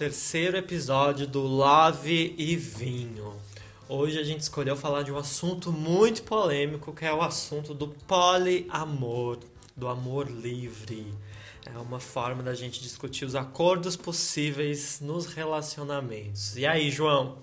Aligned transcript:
terceiro 0.00 0.56
episódio 0.56 1.26
do 1.26 1.42
Love 1.42 2.34
e 2.38 2.56
Vinho. 2.56 3.34
Hoje 3.86 4.18
a 4.18 4.22
gente 4.22 4.40
escolheu 4.40 4.74
falar 4.74 5.02
de 5.02 5.12
um 5.12 5.18
assunto 5.18 5.70
muito 5.70 6.22
polêmico, 6.22 6.92
que 6.94 7.04
é 7.04 7.12
o 7.12 7.20
assunto 7.20 7.74
do 7.74 7.88
poliamor, 7.88 9.38
do 9.76 9.86
amor 9.88 10.30
livre. 10.30 11.06
É 11.66 11.78
uma 11.78 12.00
forma 12.00 12.42
da 12.42 12.54
gente 12.54 12.80
discutir 12.80 13.24
os 13.24 13.34
acordos 13.34 13.96
possíveis 13.96 15.00
nos 15.00 15.26
relacionamentos. 15.26 16.56
E 16.56 16.66
aí, 16.66 16.90
João? 16.90 17.38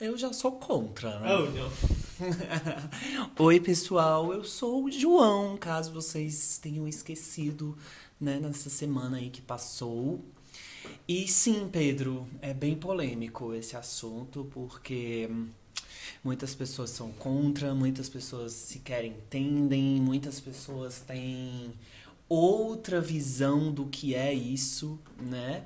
Eu 0.00 0.16
já 0.16 0.32
sou 0.32 0.52
contra, 0.52 1.20
né? 1.20 1.28
Oh, 1.36 1.46
não. 3.38 3.46
Oi, 3.46 3.60
pessoal, 3.60 4.32
eu 4.32 4.44
sou 4.44 4.84
o 4.84 4.90
João, 4.90 5.56
caso 5.56 5.92
vocês 5.92 6.58
tenham 6.58 6.88
esquecido, 6.88 7.76
né, 8.20 8.40
nessa 8.40 8.68
semana 8.70 9.18
aí 9.18 9.30
que 9.30 9.42
passou. 9.42 10.24
E 11.06 11.28
sim, 11.28 11.68
Pedro, 11.70 12.26
é 12.40 12.52
bem 12.54 12.74
polêmico 12.74 13.54
esse 13.54 13.76
assunto, 13.76 14.48
porque 14.52 15.28
muitas 16.24 16.54
pessoas 16.54 16.90
são 16.90 17.12
contra, 17.12 17.74
muitas 17.74 18.08
pessoas 18.08 18.52
sequer 18.52 19.04
entendem, 19.04 20.00
muitas 20.00 20.40
pessoas 20.40 21.00
têm 21.00 21.72
outra 22.30 23.00
visão 23.00 23.72
do 23.72 23.86
que 23.86 24.14
é 24.14 24.32
isso, 24.32 24.98
né? 25.20 25.64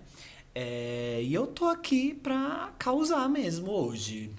É, 0.54 1.20
e 1.22 1.34
eu 1.34 1.46
tô 1.46 1.66
aqui 1.66 2.14
pra 2.14 2.72
causar 2.78 3.28
mesmo 3.28 3.70
hoje. 3.70 4.32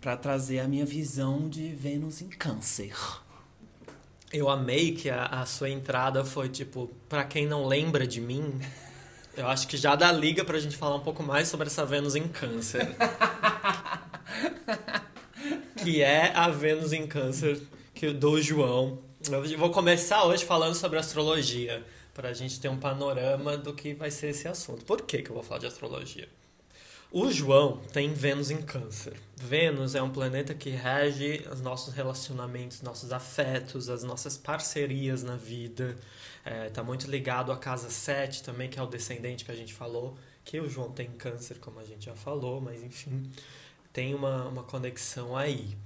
Pra 0.00 0.16
trazer 0.16 0.60
a 0.60 0.66
minha 0.66 0.86
visão 0.86 1.46
de 1.46 1.68
Vênus 1.68 2.22
em 2.22 2.28
Câncer. 2.28 2.96
Eu 4.32 4.48
amei 4.48 4.92
que 4.92 5.10
a, 5.10 5.26
a 5.26 5.44
sua 5.44 5.68
entrada 5.68 6.24
foi 6.24 6.48
tipo, 6.48 6.90
pra 7.08 7.24
quem 7.24 7.46
não 7.46 7.66
lembra 7.66 8.06
de 8.06 8.20
mim, 8.20 8.58
eu 9.36 9.46
acho 9.46 9.68
que 9.68 9.76
já 9.76 9.94
dá 9.94 10.10
liga 10.10 10.44
pra 10.44 10.58
gente 10.58 10.76
falar 10.76 10.96
um 10.96 11.00
pouco 11.00 11.22
mais 11.22 11.48
sobre 11.48 11.66
essa 11.66 11.84
Vênus 11.84 12.16
em 12.16 12.26
Câncer. 12.28 12.88
que 15.76 16.02
é 16.02 16.32
a 16.34 16.48
Vênus 16.48 16.92
em 16.92 17.06
Câncer 17.06 17.60
que 17.92 18.10
do 18.12 18.40
João. 18.40 19.09
Eu 19.28 19.58
vou 19.58 19.70
começar 19.70 20.24
hoje 20.24 20.46
falando 20.46 20.74
sobre 20.74 20.98
astrologia, 20.98 21.84
pra 22.14 22.32
gente 22.32 22.58
ter 22.58 22.70
um 22.70 22.78
panorama 22.78 23.54
do 23.54 23.74
que 23.74 23.92
vai 23.92 24.10
ser 24.10 24.28
esse 24.28 24.48
assunto. 24.48 24.82
Por 24.86 25.02
que, 25.02 25.20
que 25.20 25.28
eu 25.28 25.34
vou 25.34 25.42
falar 25.42 25.60
de 25.60 25.66
astrologia? 25.66 26.26
O 27.12 27.30
João 27.30 27.76
tem 27.92 28.14
Vênus 28.14 28.50
em 28.50 28.62
Câncer. 28.62 29.12
Vênus 29.36 29.94
é 29.94 30.02
um 30.02 30.08
planeta 30.08 30.54
que 30.54 30.70
rege 30.70 31.46
os 31.52 31.60
nossos 31.60 31.92
relacionamentos, 31.92 32.80
nossos 32.80 33.12
afetos, 33.12 33.90
as 33.90 34.02
nossas 34.02 34.38
parcerias 34.38 35.22
na 35.22 35.36
vida. 35.36 35.98
Está 36.66 36.82
muito 36.82 37.10
ligado 37.10 37.52
à 37.52 37.58
casa 37.58 37.90
7 37.90 38.42
também, 38.42 38.70
que 38.70 38.78
é 38.78 38.82
o 38.82 38.86
descendente 38.86 39.44
que 39.44 39.52
a 39.52 39.56
gente 39.56 39.74
falou, 39.74 40.16
que 40.42 40.58
o 40.58 40.68
João 40.68 40.90
tem 40.92 41.10
Câncer, 41.10 41.58
como 41.58 41.78
a 41.78 41.84
gente 41.84 42.06
já 42.06 42.16
falou, 42.16 42.58
mas 42.58 42.82
enfim, 42.82 43.30
tem 43.92 44.14
uma, 44.14 44.48
uma 44.48 44.62
conexão 44.62 45.36
aí. 45.36 45.76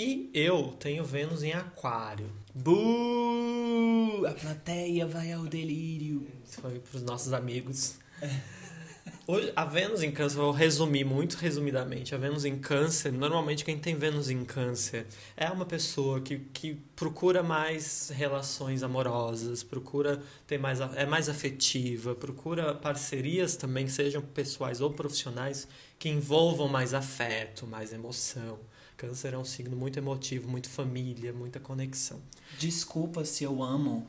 E 0.00 0.30
eu 0.32 0.76
tenho 0.78 1.02
Vênus 1.02 1.42
em 1.42 1.52
Aquário. 1.52 2.30
Buuu! 2.54 4.24
A 4.28 4.30
plateia 4.32 5.04
vai 5.04 5.32
ao 5.32 5.42
delírio. 5.42 6.24
Isso 6.46 6.60
foi 6.60 6.78
para 6.78 6.96
os 6.96 7.02
nossos 7.02 7.32
amigos. 7.32 7.98
Hoje, 9.26 9.52
a 9.56 9.64
Vênus 9.64 10.00
em 10.04 10.12
Câncer, 10.12 10.36
vou 10.36 10.52
resumir 10.52 11.02
muito 11.02 11.34
resumidamente. 11.34 12.14
A 12.14 12.18
Vênus 12.18 12.44
em 12.44 12.60
Câncer, 12.60 13.10
normalmente 13.12 13.64
quem 13.64 13.76
tem 13.76 13.96
Vênus 13.96 14.30
em 14.30 14.44
Câncer 14.44 15.04
é 15.36 15.50
uma 15.50 15.66
pessoa 15.66 16.20
que, 16.20 16.38
que 16.52 16.74
procura 16.94 17.42
mais 17.42 18.12
relações 18.14 18.84
amorosas, 18.84 19.64
procura 19.64 20.22
ter 20.46 20.58
mais, 20.58 20.78
é 20.80 21.06
mais 21.06 21.28
afetiva, 21.28 22.14
procura 22.14 22.72
parcerias 22.72 23.56
também, 23.56 23.88
sejam 23.88 24.22
pessoais 24.22 24.80
ou 24.80 24.92
profissionais, 24.92 25.66
que 25.98 26.08
envolvam 26.08 26.68
mais 26.68 26.94
afeto, 26.94 27.66
mais 27.66 27.92
emoção. 27.92 28.60
Câncer 28.98 29.32
é 29.32 29.38
um 29.38 29.44
signo 29.44 29.76
muito 29.76 29.96
emotivo, 29.96 30.50
muito 30.50 30.68
família, 30.68 31.32
muita 31.32 31.60
conexão. 31.60 32.20
Desculpa 32.58 33.24
se 33.24 33.44
eu 33.44 33.62
amo. 33.62 34.04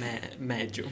Mé- 0.00 0.32
médio. 0.36 0.90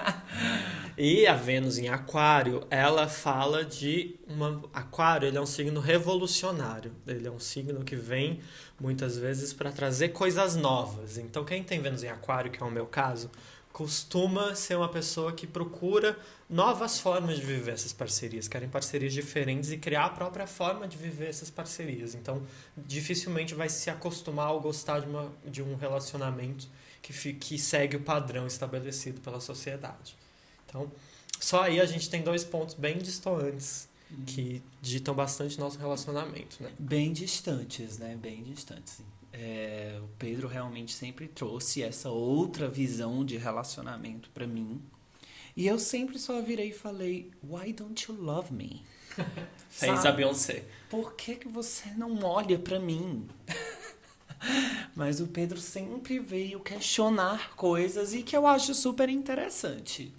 e 0.96 1.26
a 1.26 1.34
Vênus 1.34 1.76
em 1.76 1.88
Aquário, 1.90 2.66
ela 2.70 3.06
fala 3.06 3.62
de 3.62 4.16
uma 4.26 4.62
Aquário, 4.72 5.28
ele 5.28 5.36
é 5.36 5.40
um 5.42 5.44
signo 5.44 5.78
revolucionário. 5.78 6.90
Ele 7.06 7.28
é 7.28 7.30
um 7.30 7.38
signo 7.38 7.84
que 7.84 7.94
vem 7.94 8.40
muitas 8.80 9.18
vezes 9.18 9.52
para 9.52 9.70
trazer 9.70 10.08
coisas 10.08 10.56
novas. 10.56 11.18
Então 11.18 11.44
quem 11.44 11.62
tem 11.62 11.82
Vênus 11.82 12.02
em 12.02 12.08
Aquário, 12.08 12.50
que 12.50 12.62
é 12.62 12.66
o 12.66 12.70
meu 12.70 12.86
caso, 12.86 13.30
costuma 13.76 14.54
ser 14.54 14.74
uma 14.74 14.88
pessoa 14.88 15.34
que 15.34 15.46
procura 15.46 16.18
novas 16.48 16.98
formas 16.98 17.36
de 17.36 17.44
viver 17.44 17.72
essas 17.72 17.92
parcerias, 17.92 18.48
querem 18.48 18.70
parcerias 18.70 19.12
diferentes 19.12 19.70
e 19.70 19.76
criar 19.76 20.06
a 20.06 20.08
própria 20.08 20.46
forma 20.46 20.88
de 20.88 20.96
viver 20.96 21.28
essas 21.28 21.50
parcerias. 21.50 22.14
Então, 22.14 22.42
dificilmente 22.74 23.54
vai 23.54 23.68
se 23.68 23.90
acostumar 23.90 24.52
ou 24.52 24.62
gostar 24.62 25.00
de, 25.00 25.06
uma, 25.06 25.30
de 25.44 25.62
um 25.62 25.76
relacionamento 25.76 26.66
que, 27.02 27.34
que 27.34 27.58
segue 27.58 27.96
o 27.96 28.00
padrão 28.00 28.46
estabelecido 28.46 29.20
pela 29.20 29.40
sociedade. 29.40 30.16
Então, 30.64 30.90
só 31.38 31.64
aí 31.64 31.78
a 31.78 31.84
gente 31.84 32.08
tem 32.08 32.22
dois 32.22 32.44
pontos 32.44 32.74
bem 32.74 32.96
distantes 32.96 33.90
que 34.26 34.62
ditam 34.80 35.14
bastante 35.14 35.58
nosso 35.58 35.78
relacionamento, 35.78 36.62
né? 36.62 36.72
Bem 36.78 37.12
distantes, 37.12 37.98
né? 37.98 38.16
Bem 38.16 38.42
distantes. 38.42 39.00
É, 39.32 39.98
o 40.02 40.08
Pedro 40.18 40.48
realmente 40.48 40.92
sempre 40.94 41.28
trouxe 41.28 41.82
essa 41.82 42.08
outra 42.08 42.68
visão 42.68 43.24
de 43.24 43.36
relacionamento 43.36 44.30
pra 44.30 44.46
mim. 44.46 44.80
E 45.56 45.66
eu 45.66 45.78
sempre 45.78 46.18
só 46.18 46.40
virei 46.40 46.70
e 46.70 46.74
falei, 46.74 47.30
why 47.42 47.72
don't 47.72 48.10
you 48.10 48.16
love 48.16 48.52
me? 48.52 48.82
Fez 49.68 50.04
a 50.04 50.12
Beyoncé. 50.12 50.64
Por 50.88 51.14
que, 51.14 51.36
que 51.36 51.48
você 51.48 51.90
não 51.90 52.22
olha 52.22 52.58
pra 52.58 52.78
mim? 52.78 53.26
Mas 54.94 55.20
o 55.20 55.26
Pedro 55.26 55.58
sempre 55.58 56.18
veio 56.18 56.60
questionar 56.60 57.54
coisas 57.56 58.14
e 58.14 58.22
que 58.22 58.36
eu 58.36 58.46
acho 58.46 58.74
super 58.74 59.08
interessante. 59.08 60.12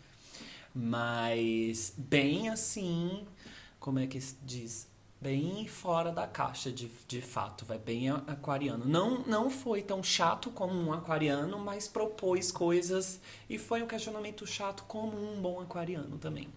Mas 0.73 1.93
bem 1.97 2.49
assim, 2.49 3.25
como 3.79 3.99
é 3.99 4.07
que 4.07 4.19
se 4.19 4.35
diz? 4.43 4.87
Bem 5.19 5.67
fora 5.67 6.11
da 6.11 6.27
caixa, 6.27 6.71
de, 6.71 6.91
de 7.07 7.21
fato, 7.21 7.65
vai 7.65 7.79
bem 7.79 8.09
aquariano. 8.09 8.85
Não, 8.85 9.23
não 9.25 9.49
foi 9.49 9.81
tão 9.81 10.03
chato 10.03 10.51
como 10.51 10.73
um 10.73 10.93
aquariano, 10.93 11.57
mas 11.57 11.87
propôs 11.87 12.51
coisas 12.51 13.19
e 13.49 13.57
foi 13.57 13.81
um 13.81 13.87
questionamento 13.87 14.45
chato 14.45 14.83
como 14.87 15.17
um 15.17 15.41
bom 15.41 15.59
aquariano 15.59 16.17
também. 16.19 16.47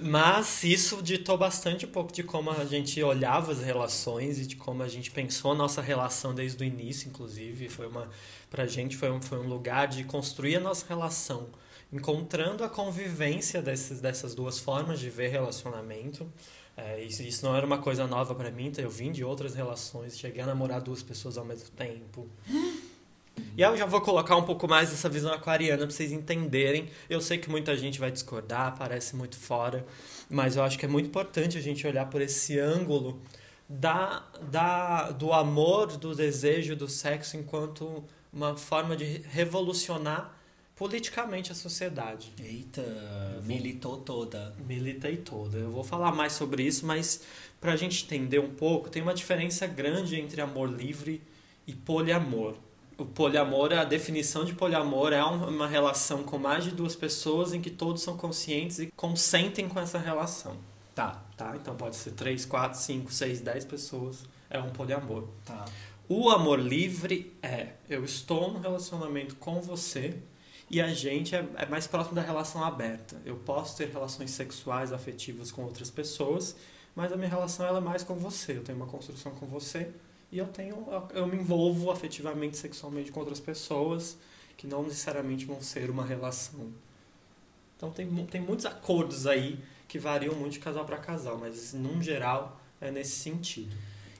Mas 0.00 0.62
isso 0.62 1.02
ditou 1.02 1.38
bastante 1.38 1.86
um 1.86 1.90
pouco 1.90 2.12
de 2.12 2.22
como 2.22 2.50
a 2.50 2.64
gente 2.64 3.02
olhava 3.02 3.52
as 3.52 3.60
relações 3.62 4.38
e 4.38 4.46
de 4.46 4.56
como 4.56 4.82
a 4.82 4.88
gente 4.88 5.10
pensou 5.10 5.52
a 5.52 5.54
nossa 5.54 5.80
relação 5.80 6.34
desde 6.34 6.62
o 6.62 6.66
início, 6.66 7.08
inclusive. 7.08 7.68
Foi 7.68 7.86
uma, 7.86 8.08
pra 8.50 8.66
gente 8.66 8.96
foi 8.96 9.10
um, 9.10 9.20
foi 9.22 9.38
um 9.38 9.48
lugar 9.48 9.88
de 9.88 10.04
construir 10.04 10.56
a 10.56 10.60
nossa 10.60 10.84
relação, 10.86 11.48
encontrando 11.92 12.64
a 12.64 12.68
convivência 12.68 13.62
desses, 13.62 14.00
dessas 14.00 14.34
duas 14.34 14.58
formas 14.58 14.98
de 14.98 15.08
ver 15.08 15.28
relacionamento. 15.28 16.30
É, 16.76 17.02
isso, 17.02 17.22
isso 17.22 17.44
não 17.46 17.56
era 17.56 17.64
uma 17.64 17.78
coisa 17.78 18.06
nova 18.06 18.34
pra 18.34 18.50
mim, 18.50 18.66
então 18.66 18.84
eu 18.84 18.90
vim 18.90 19.10
de 19.10 19.24
outras 19.24 19.54
relações, 19.54 20.18
cheguei 20.18 20.42
a 20.42 20.46
namorar 20.46 20.80
duas 20.80 21.02
pessoas 21.02 21.38
ao 21.38 21.44
mesmo 21.44 21.70
tempo. 21.70 22.28
E 23.56 23.62
eu 23.62 23.76
já 23.76 23.86
vou 23.86 24.00
colocar 24.00 24.36
um 24.36 24.42
pouco 24.42 24.68
mais 24.68 24.90
dessa 24.90 25.08
visão 25.08 25.32
aquariana 25.32 25.86
pra 25.86 25.90
vocês 25.90 26.12
entenderem. 26.12 26.88
Eu 27.08 27.20
sei 27.20 27.38
que 27.38 27.48
muita 27.48 27.76
gente 27.76 27.98
vai 27.98 28.10
discordar, 28.10 28.76
parece 28.76 29.16
muito 29.16 29.38
fora, 29.38 29.86
mas 30.28 30.56
eu 30.56 30.62
acho 30.62 30.78
que 30.78 30.84
é 30.84 30.88
muito 30.88 31.06
importante 31.06 31.56
a 31.56 31.60
gente 31.60 31.86
olhar 31.86 32.06
por 32.10 32.20
esse 32.20 32.58
ângulo 32.58 33.20
da, 33.68 34.24
da, 34.50 35.10
do 35.10 35.32
amor, 35.32 35.96
do 35.96 36.14
desejo, 36.14 36.76
do 36.76 36.88
sexo 36.88 37.36
enquanto 37.36 38.04
uma 38.32 38.56
forma 38.56 38.94
de 38.94 39.22
revolucionar 39.30 40.35
politicamente 40.76 41.50
a 41.50 41.54
sociedade. 41.54 42.32
Eita, 42.38 42.82
militou 43.44 43.96
toda. 43.96 44.54
Militei 44.68 45.16
toda. 45.16 45.56
Eu 45.58 45.70
vou 45.70 45.82
falar 45.82 46.12
mais 46.14 46.34
sobre 46.34 46.62
isso, 46.62 46.84
mas 46.86 47.22
para 47.60 47.72
a 47.72 47.76
gente 47.76 48.04
entender 48.04 48.38
um 48.38 48.50
pouco, 48.50 48.90
tem 48.90 49.02
uma 49.02 49.14
diferença 49.14 49.66
grande 49.66 50.20
entre 50.20 50.40
amor 50.40 50.70
livre 50.70 51.22
e 51.66 51.72
poliamor. 51.74 52.54
O 52.98 53.04
poliamor, 53.04 53.72
a 53.72 53.84
definição 53.84 54.44
de 54.44 54.54
poliamor 54.54 55.12
é 55.12 55.24
um- 55.24 55.48
uma 55.48 55.66
relação 55.66 56.22
com 56.22 56.38
mais 56.38 56.64
de 56.64 56.70
duas 56.70 56.94
pessoas 56.94 57.52
em 57.52 57.60
que 57.60 57.70
todos 57.70 58.02
são 58.02 58.16
conscientes 58.16 58.78
e 58.78 58.86
consentem 58.94 59.68
com 59.68 59.80
essa 59.80 59.98
relação. 59.98 60.56
Tá, 60.94 61.22
Tá? 61.36 61.54
Então 61.56 61.74
pode 61.76 61.96
ser 61.96 62.12
3, 62.12 62.46
4, 62.46 62.78
5, 62.80 63.12
6, 63.12 63.40
10 63.42 63.64
pessoas. 63.66 64.24
É 64.48 64.58
um 64.58 64.70
poliamor. 64.70 65.24
tá. 65.44 65.64
O 66.08 66.30
amor 66.30 66.58
livre 66.58 67.34
é: 67.42 67.70
eu 67.90 68.02
estou 68.04 68.50
num 68.52 68.60
relacionamento 68.60 69.34
com 69.36 69.60
você 69.60 70.16
e 70.68 70.80
a 70.80 70.88
gente 70.92 71.34
é, 71.34 71.46
é 71.56 71.66
mais 71.66 71.86
próximo 71.86 72.14
da 72.14 72.22
relação 72.22 72.64
aberta. 72.64 73.20
Eu 73.24 73.36
posso 73.36 73.76
ter 73.76 73.88
relações 73.88 74.30
sexuais, 74.30 74.92
afetivas 74.92 75.52
com 75.52 75.62
outras 75.62 75.90
pessoas, 75.90 76.56
mas 76.94 77.12
a 77.12 77.16
minha 77.16 77.28
relação 77.28 77.66
ela 77.66 77.78
é 77.78 77.80
mais 77.80 78.02
com 78.02 78.16
você. 78.16 78.56
Eu 78.56 78.64
tenho 78.64 78.78
uma 78.78 78.86
construção 78.86 79.32
com 79.32 79.46
você 79.46 79.90
e 80.32 80.38
eu 80.38 80.46
tenho 80.46 80.86
eu 81.14 81.26
me 81.26 81.36
envolvo 81.36 81.90
afetivamente, 81.90 82.56
sexualmente 82.56 83.12
com 83.12 83.20
outras 83.20 83.38
pessoas 83.38 84.18
que 84.56 84.66
não 84.66 84.82
necessariamente 84.82 85.44
vão 85.44 85.60
ser 85.60 85.90
uma 85.90 86.04
relação. 86.04 86.72
Então 87.76 87.90
tem, 87.90 88.08
tem 88.26 88.40
muitos 88.40 88.64
acordos 88.64 89.26
aí 89.26 89.60
que 89.86 89.98
variam 89.98 90.34
muito 90.34 90.54
de 90.54 90.58
casal 90.58 90.84
para 90.84 90.96
casal, 90.96 91.38
mas 91.38 91.74
num 91.74 92.02
geral 92.02 92.60
é 92.80 92.90
nesse 92.90 93.16
sentido. 93.16 93.76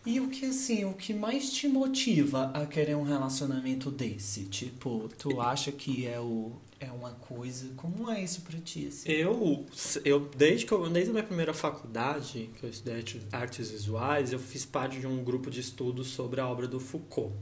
E 0.06 0.20
o 0.20 0.28
que 0.28 0.46
assim, 0.46 0.84
o 0.84 0.94
que 0.94 1.12
mais 1.12 1.52
te 1.52 1.66
motiva 1.66 2.52
a 2.54 2.64
querer 2.64 2.96
um 2.96 3.02
relacionamento 3.02 3.90
desse? 3.90 4.44
Tipo, 4.44 5.10
tu 5.18 5.40
acha 5.40 5.72
que 5.72 6.06
é 6.06 6.20
o 6.20 6.52
é 6.78 6.90
uma 6.90 7.12
coisa, 7.12 7.72
como 7.74 8.10
é 8.10 8.22
isso 8.22 8.42
para 8.42 8.58
ti 8.60 8.86
assim? 8.86 9.10
Eu 9.10 9.66
eu 10.04 10.20
desde 10.36 10.66
que 10.66 10.72
eu 10.72 10.88
desde 10.88 11.10
a 11.10 11.12
minha 11.12 11.24
primeira 11.24 11.52
faculdade, 11.54 12.50
que 12.58 12.64
eu 12.64 12.70
estudei 12.70 13.02
artes 13.32 13.70
visuais, 13.70 14.32
eu 14.32 14.38
fiz 14.38 14.64
parte 14.64 15.00
de 15.00 15.06
um 15.06 15.24
grupo 15.24 15.50
de 15.50 15.60
estudos 15.60 16.08
sobre 16.08 16.40
a 16.40 16.46
obra 16.46 16.68
do 16.68 16.78
Foucault. 16.78 17.34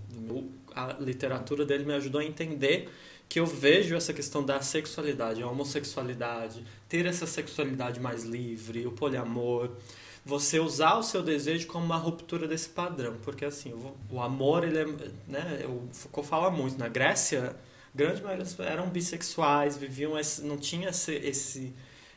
A 0.74 0.94
literatura 1.00 1.66
dele 1.66 1.84
me 1.84 1.92
ajudou 1.94 2.20
a 2.20 2.24
entender 2.24 2.88
que 3.28 3.40
eu 3.40 3.46
vejo 3.46 3.94
essa 3.94 4.12
questão 4.12 4.44
da 4.44 4.60
sexualidade, 4.60 5.42
a 5.42 5.48
homossexualidade, 5.48 6.64
ter 6.88 7.04
essa 7.06 7.26
sexualidade 7.26 8.00
mais 8.00 8.24
livre, 8.24 8.86
o 8.86 8.92
poliamor, 8.92 9.70
você 10.24 10.58
usar 10.58 10.96
o 10.96 11.02
seu 11.02 11.22
desejo 11.22 11.66
como 11.66 11.84
uma 11.84 11.96
ruptura 11.96 12.48
desse 12.48 12.68
padrão, 12.68 13.16
porque 13.22 13.44
assim, 13.44 13.74
o, 14.10 14.20
amor, 14.20 14.64
ele 14.64 14.78
é, 14.78 14.86
né, 15.28 15.66
o 15.66 15.88
Foucault 15.92 16.28
fala 16.28 16.50
muito, 16.50 16.78
na 16.78 16.88
Grécia, 16.88 17.54
grande 17.94 18.22
maioria 18.22 18.46
eram 18.60 18.88
bissexuais, 18.88 19.76
viviam 19.76 20.18
esse, 20.18 20.42
não 20.42 20.56
tinha 20.56 20.88
esse, 20.88 21.12
esse 21.14 21.74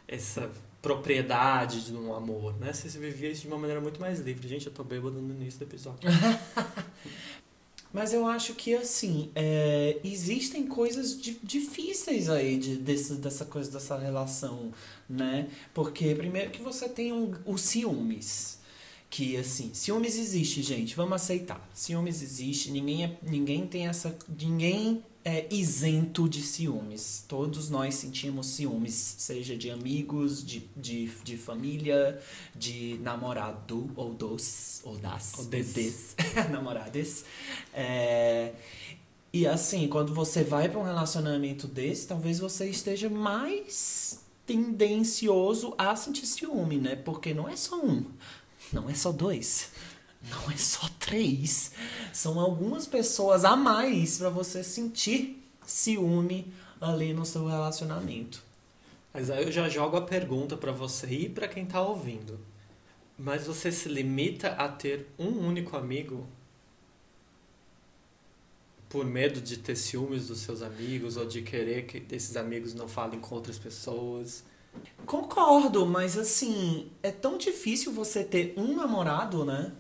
essa 0.08 0.50
propriedade 0.82 1.86
de 1.86 1.94
um 1.94 2.14
amor, 2.14 2.58
né? 2.58 2.72
Você 2.72 2.98
vivia 2.98 3.30
isso 3.30 3.42
de 3.42 3.48
uma 3.48 3.58
maneira 3.58 3.82
muito 3.82 4.00
mais 4.00 4.20
livre. 4.20 4.48
Gente, 4.48 4.68
eu 4.68 4.72
tô 4.72 4.84
bêbado 4.84 5.22
no 5.22 5.34
início 5.34 5.60
do 5.60 5.64
episódio. 5.66 6.10
Mas 7.94 8.14
eu 8.14 8.28
acho 8.28 8.54
que, 8.54 8.76
assim, 8.76 9.32
é, 9.34 9.98
existem 10.04 10.68
coisas 10.68 11.20
di 11.20 11.40
difíceis 11.42 12.30
aí 12.30 12.58
de, 12.58 12.78
desse, 12.78 13.16
dessa 13.16 13.46
coisa, 13.46 13.72
dessa 13.72 13.98
relação, 13.98 14.72
né? 15.10 15.48
Porque, 15.74 16.14
primeiro, 16.14 16.52
que 16.52 16.62
você 16.62 16.88
tem 16.90 17.14
um, 17.14 17.34
o 17.46 17.58
ciúmes. 17.58 18.60
Que, 19.10 19.38
assim, 19.38 19.74
ciúmes 19.74 20.18
existe, 20.18 20.62
gente, 20.62 20.96
vamos 20.96 21.14
aceitar. 21.14 21.66
Ciúmes 21.74 22.22
existe, 22.22 22.72
ninguém, 22.72 23.06
é, 23.06 23.18
ninguém 23.24 23.66
tem 23.66 23.88
essa. 23.88 24.18
Ninguém 24.28 25.02
é 25.28 25.46
isento 25.52 26.30
de 26.30 26.42
ciúmes. 26.42 27.26
Todos 27.28 27.70
nós 27.70 27.96
sentimos 27.96 28.48
ciúmes, 28.48 28.94
seja 29.18 29.58
de 29.58 29.70
amigos, 29.70 30.42
de, 30.42 30.70
de, 30.74 31.08
de 31.22 31.38
família, 31.38 32.18
de 32.56 32.98
namorado, 33.02 33.92
ou 33.98 34.14
dos, 34.14 34.80
ou 34.86 34.96
das, 34.98 35.38
ou 35.38 35.44
des, 35.44 35.74
des 35.74 36.16
namorades. 36.50 37.26
É, 37.74 38.54
e 39.34 39.46
assim, 39.46 39.90
quando 39.90 40.14
você 40.14 40.46
vai 40.46 40.70
para 40.70 40.80
um 40.80 40.84
relacionamento 40.84 41.68
desse, 41.68 42.08
talvez 42.08 42.40
você 42.40 42.70
esteja 42.70 43.10
mais 43.10 44.22
tendencioso 44.46 45.76
a 45.78 45.94
sentir 45.98 46.26
ciúme, 46.26 46.78
né? 46.78 46.96
Porque 46.96 47.34
não 47.34 47.50
é 47.50 47.58
só 47.58 47.78
um, 47.84 48.06
não 48.72 48.90
é 48.90 48.94
só 48.94 49.12
dois 49.12 49.72
não 50.30 50.52
é 50.52 50.58
só 50.58 50.90
três. 51.00 51.72
São 52.14 52.40
algumas 52.40 52.88
pessoas 52.88 53.46
a 53.46 53.56
mais 53.56 54.18
para 54.18 54.30
você 54.30 54.64
sentir 54.64 55.44
ciúme 55.66 56.52
ali 56.80 57.14
no 57.14 57.26
seu 57.26 57.46
relacionamento. 57.48 58.44
Mas 59.14 59.30
aí 59.30 59.44
eu 59.44 59.52
já 59.52 59.68
jogo 59.68 59.98
a 59.98 60.02
pergunta 60.02 60.56
para 60.56 60.72
você 60.72 61.08
e 61.08 61.30
para 61.30 61.48
quem 61.48 61.66
tá 61.66 61.82
ouvindo. 61.82 62.40
Mas 63.18 63.48
você 63.48 63.72
se 63.72 63.90
limita 63.90 64.50
a 64.50 64.70
ter 64.70 65.08
um 65.18 65.30
único 65.48 65.76
amigo 65.76 66.28
por 68.88 69.06
medo 69.06 69.42
de 69.42 69.58
ter 69.58 69.76
ciúmes 69.76 70.28
dos 70.28 70.40
seus 70.40 70.62
amigos 70.62 71.18
ou 71.18 71.26
de 71.26 71.42
querer 71.42 71.86
que 71.86 72.04
esses 72.16 72.38
amigos 72.38 72.74
não 72.74 72.88
falem 72.88 73.20
com 73.20 73.36
outras 73.36 73.58
pessoas? 73.58 74.44
Concordo, 75.06 75.86
mas 75.86 76.18
assim, 76.18 76.90
é 77.02 77.12
tão 77.12 77.38
difícil 77.38 77.92
você 77.92 78.24
ter 78.24 78.54
um 78.56 78.76
namorado, 78.76 79.44
né? 79.44 79.72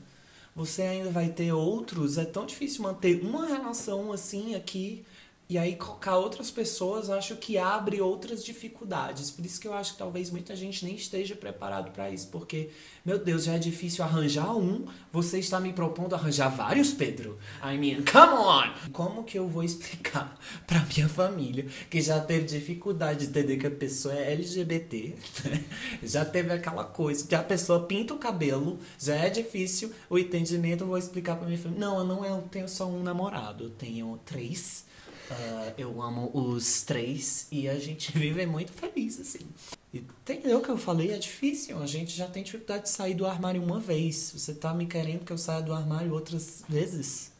Você 0.57 0.81
ainda 0.81 1.11
vai 1.11 1.29
ter 1.29 1.53
outros. 1.53 2.17
É 2.17 2.25
tão 2.25 2.43
difícil 2.43 2.81
manter 2.81 3.21
uma 3.23 3.45
relação 3.45 4.11
assim 4.11 4.55
aqui 4.55 5.05
e 5.49 5.57
aí 5.57 5.75
colocar 5.75 6.17
outras 6.17 6.51
pessoas, 6.51 7.09
acho 7.09 7.37
que 7.37 7.57
abre 7.57 8.01
outras 8.01 8.43
dificuldades. 8.43 9.31
Por 9.31 9.45
isso 9.45 9.59
que 9.59 9.67
eu 9.67 9.73
acho 9.73 9.93
que 9.93 9.97
talvez 9.97 10.29
muita 10.29 10.55
gente 10.55 10.83
nem 10.83 10.95
esteja 10.95 11.35
preparado 11.35 11.91
para 11.91 12.09
isso, 12.09 12.27
porque 12.27 12.69
meu 13.07 13.17
Deus, 13.17 13.45
já 13.45 13.53
é 13.53 13.57
difícil 13.57 14.03
arranjar 14.03 14.53
um, 14.53 14.85
você 15.13 15.39
está 15.39 15.61
me 15.61 15.71
propondo 15.71 16.13
arranjar 16.13 16.49
vários, 16.49 16.91
Pedro? 16.91 17.37
I 17.63 17.77
mean, 17.77 18.03
come 18.03 18.33
on! 18.33 18.91
Como 18.91 19.23
que 19.23 19.39
eu 19.39 19.47
vou 19.47 19.63
explicar 19.63 20.37
para 20.67 20.85
minha 20.93 21.07
família 21.07 21.65
que 21.89 22.01
já 22.01 22.19
teve 22.19 22.43
dificuldade 22.43 23.19
de 23.19 23.27
entender 23.27 23.55
que 23.55 23.67
a 23.67 23.71
pessoa 23.71 24.13
é 24.13 24.33
LGBT, 24.33 25.15
né? 25.45 25.63
já 26.03 26.25
teve 26.25 26.51
aquela 26.51 26.83
coisa 26.83 27.25
que 27.25 27.33
a 27.33 27.41
pessoa 27.41 27.85
pinta 27.85 28.13
o 28.13 28.17
cabelo, 28.17 28.77
já 28.99 29.15
é 29.15 29.29
difícil 29.29 29.93
o 30.09 30.19
entendimento, 30.19 30.83
eu 30.83 30.87
vou 30.87 30.97
explicar 30.97 31.37
para 31.37 31.47
minha 31.47 31.57
família. 31.57 31.79
Não, 31.79 31.99
eu 31.99 32.05
não 32.05 32.41
tenho 32.41 32.67
só 32.67 32.85
um 32.87 33.01
namorado, 33.01 33.63
eu 33.63 33.69
tenho 33.69 34.19
três 34.25 34.85
Uh, 35.29 35.73
eu 35.77 36.01
amo 36.01 36.31
os 36.33 36.83
três 36.83 37.47
e 37.51 37.67
a 37.67 37.77
gente 37.77 38.11
vive 38.17 38.45
muito 38.45 38.71
feliz, 38.71 39.19
assim. 39.19 39.45
Entendeu 39.93 40.59
o 40.59 40.61
que 40.61 40.69
eu 40.69 40.77
falei? 40.77 41.11
É 41.11 41.17
difícil. 41.17 41.81
A 41.81 41.85
gente 41.85 42.15
já 42.15 42.27
tem 42.27 42.43
dificuldade 42.43 42.83
de 42.83 42.89
sair 42.89 43.13
do 43.13 43.25
armário 43.25 43.61
uma 43.61 43.79
vez. 43.79 44.31
Você 44.35 44.53
tá 44.53 44.73
me 44.73 44.85
querendo 44.85 45.25
que 45.25 45.31
eu 45.31 45.37
saia 45.37 45.61
do 45.61 45.73
armário 45.73 46.13
outras 46.13 46.63
vezes? 46.67 47.31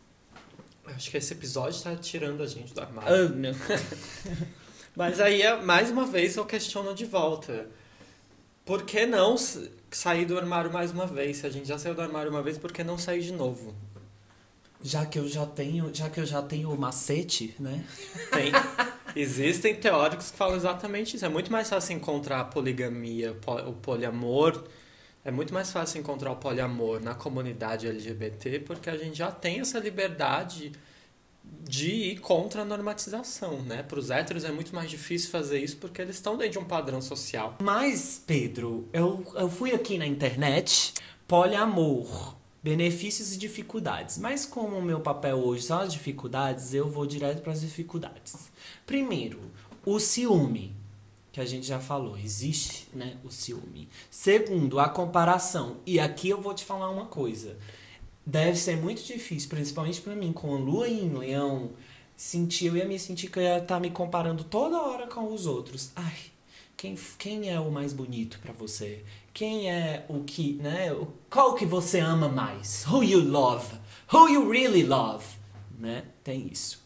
Acho 0.86 1.12
que 1.12 1.18
esse 1.18 1.34
episódio 1.34 1.81
tá 1.81 1.95
tirando 1.95 2.42
a 2.42 2.48
gente 2.48 2.74
do 2.74 2.81
armário. 2.81 3.25
Oh, 3.25 3.36
não. 3.36 3.51
Mas 4.95 5.19
aí, 5.19 5.44
mais 5.63 5.92
uma 5.92 6.06
vez, 6.06 6.36
eu 6.36 6.45
questiono 6.45 6.94
de 6.95 7.06
volta. 7.06 7.69
Por 8.66 8.84
que 8.84 9.06
não 9.06 9.36
sair 9.92 10.25
do 10.25 10.38
armário 10.38 10.72
mais 10.72 10.92
uma 10.92 11.06
vez? 11.06 11.38
Se 11.38 11.45
a 11.45 11.50
gente 11.50 11.68
já 11.68 11.78
saiu 11.78 11.94
do 11.94 12.01
armário 12.01 12.31
uma 12.31 12.42
vez, 12.42 12.57
por 12.57 12.72
que 12.72 12.84
não 12.84 12.98
sair 12.98 13.22
de 13.22 13.31
novo? 13.31 13.75
Já 14.88 15.06
que 15.06 15.19
eu 15.19 15.28
já 15.28 15.45
tenho, 15.45 15.94
já 15.94 16.10
que 16.10 16.18
eu 16.18 16.25
já 16.25 16.42
tenho 16.42 16.72
o 16.72 16.78
macete, 16.78 17.54
né? 17.60 17.84
Tem. 18.31 18.54
Existem 19.13 19.75
teóricos 19.75 20.31
que 20.31 20.38
falam 20.38 20.56
exatamente 20.56 21.18
isso. 21.18 21.25
É 21.25 21.30
muito 21.30 21.51
mais 21.51 21.69
fácil 21.69 21.98
encontrar 21.98 22.39
a 22.39 22.44
poligamia, 22.45 23.36
o 23.68 23.74
poliamor. 23.74 24.63
É 25.25 25.32
muito 25.32 25.53
mais 25.53 25.74
fácil 25.74 26.00
encontrar 26.00 26.32
o 26.32 26.38
poliamor 26.38 27.01
na 27.01 27.13
comunidade 27.13 27.86
LGBT 27.86 28.62
porque 28.62 28.89
a 28.89 28.96
gente 28.96 29.17
já 29.17 29.29
tem 29.29 29.60
essa 29.60 29.77
liberdade 29.77 30.72
de 31.44 31.89
ir 31.89 32.20
contra 32.20 32.62
a 32.62 32.65
normatização, 32.65 33.62
né? 33.63 33.84
Para 33.84 34.00
os 34.00 34.10
héteros 34.10 34.46
é 34.46 34.51
muito 34.53 34.74
mais 34.74 34.89
difícil 34.89 35.29
fazer 35.29 35.60
isso 35.60 35.75
porque 35.77 36.01
eles 36.01 36.15
estão 36.15 36.38
dentro 36.38 36.53
de 36.53 36.60
um 36.60 36.65
padrão 36.65 37.01
social. 37.01 37.58
Mas, 37.62 38.24
Pedro, 38.25 38.88
eu, 38.94 39.25
eu 39.36 39.50
fui 39.50 39.74
aqui 39.74 39.98
na 39.98 40.08
internet, 40.08 40.94
poliamor 41.27 42.37
benefícios 42.67 43.33
e 43.33 43.38
dificuldades. 43.38 44.17
Mas 44.17 44.45
como 44.45 44.75
o 44.75 44.81
meu 44.81 45.00
papel 45.00 45.38
hoje 45.38 45.63
são 45.63 45.79
as 45.79 45.93
dificuldades, 45.93 46.74
eu 46.74 46.89
vou 46.89 47.05
direto 47.05 47.41
para 47.41 47.53
as 47.53 47.62
dificuldades. 47.62 48.51
Primeiro, 48.86 49.39
o 49.86 49.97
ciúme, 50.01 50.75
que 51.31 51.39
a 51.39 51.45
gente 51.45 51.65
já 51.65 51.79
falou, 51.79 52.17
existe, 52.17 52.89
né, 52.93 53.15
o 53.24 53.31
ciúme. 53.31 53.88
Segundo, 54.12 54.81
a 54.81 54.89
comparação. 54.89 55.77
E 55.86 55.97
aqui 55.97 56.27
eu 56.27 56.41
vou 56.41 56.53
te 56.53 56.65
falar 56.65 56.89
uma 56.89 57.05
coisa. 57.05 57.57
Deve 58.25 58.57
ser 58.57 58.75
muito 58.75 59.01
difícil, 59.01 59.47
principalmente 59.47 60.01
para 60.01 60.13
mim, 60.13 60.33
com 60.33 60.53
a 60.53 60.59
lua 60.59 60.89
em 60.89 61.09
leão, 61.13 61.71
sentir, 62.17 62.65
eu 62.65 62.75
ia 62.75 62.86
me 62.86 63.00
sentir 63.00 63.31
que 63.31 63.39
eu 63.39 63.43
ia 63.43 63.59
estar 63.59 63.75
tá 63.75 63.79
me 63.79 63.91
comparando 63.91 64.43
toda 64.43 64.81
hora 64.81 65.07
com 65.07 65.33
os 65.33 65.45
outros. 65.45 65.91
Ai, 65.95 66.17
quem, 66.77 66.96
quem 67.17 67.50
é 67.50 67.60
o 67.60 67.72
mais 67.72 67.91
bonito 67.91 68.39
para 68.39 68.53
você? 68.53 69.03
quem 69.38 69.69
é 69.69 70.03
o 70.10 70.24
que, 70.24 70.53
né? 70.53 70.89
Qual 71.29 71.53
que 71.53 71.63
você 71.63 72.00
ama 72.00 72.27
mais? 72.27 72.88
Who 72.88 73.03
you 73.03 73.19
love? 73.19 73.75
Who 74.12 74.27
you 74.29 74.50
really 74.50 74.81
love? 74.81 75.24
Né? 75.77 76.05
Tem 76.24 76.48
isso. 76.51 76.84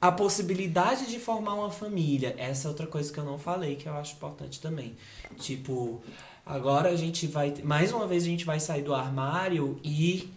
A 0.00 0.12
possibilidade 0.12 1.06
de 1.06 1.18
formar 1.18 1.54
uma 1.54 1.68
família, 1.68 2.36
essa 2.38 2.68
é 2.68 2.70
outra 2.70 2.86
coisa 2.86 3.12
que 3.12 3.18
eu 3.18 3.24
não 3.24 3.36
falei, 3.36 3.74
que 3.74 3.88
eu 3.88 3.94
acho 3.94 4.14
importante 4.14 4.60
também. 4.60 4.96
Tipo, 5.40 6.00
agora 6.44 6.90
a 6.90 6.94
gente 6.94 7.26
vai, 7.26 7.52
mais 7.64 7.90
uma 7.90 8.06
vez 8.06 8.22
a 8.22 8.26
gente 8.26 8.44
vai 8.44 8.60
sair 8.60 8.84
do 8.84 8.94
armário 8.94 9.80
e 9.82 10.32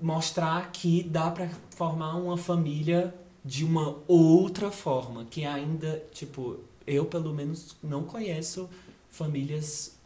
mostrar 0.00 0.72
que 0.72 1.02
dá 1.02 1.30
para 1.30 1.50
formar 1.76 2.16
uma 2.16 2.38
família 2.38 3.14
de 3.44 3.62
uma 3.62 3.98
outra 4.08 4.70
forma, 4.70 5.26
que 5.26 5.44
ainda, 5.44 6.02
tipo, 6.14 6.60
eu 6.86 7.04
pelo 7.06 7.32
menos 7.32 7.76
não 7.82 8.04
conheço 8.04 8.68
famílias 9.10 9.96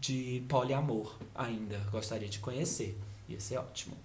de 0.00 0.42
poliamor 0.48 1.16
ainda. 1.34 1.78
Gostaria 1.90 2.28
de 2.28 2.38
conhecer. 2.38 2.98
Ia 3.28 3.40
ser 3.40 3.58
ótimo. 3.58 3.96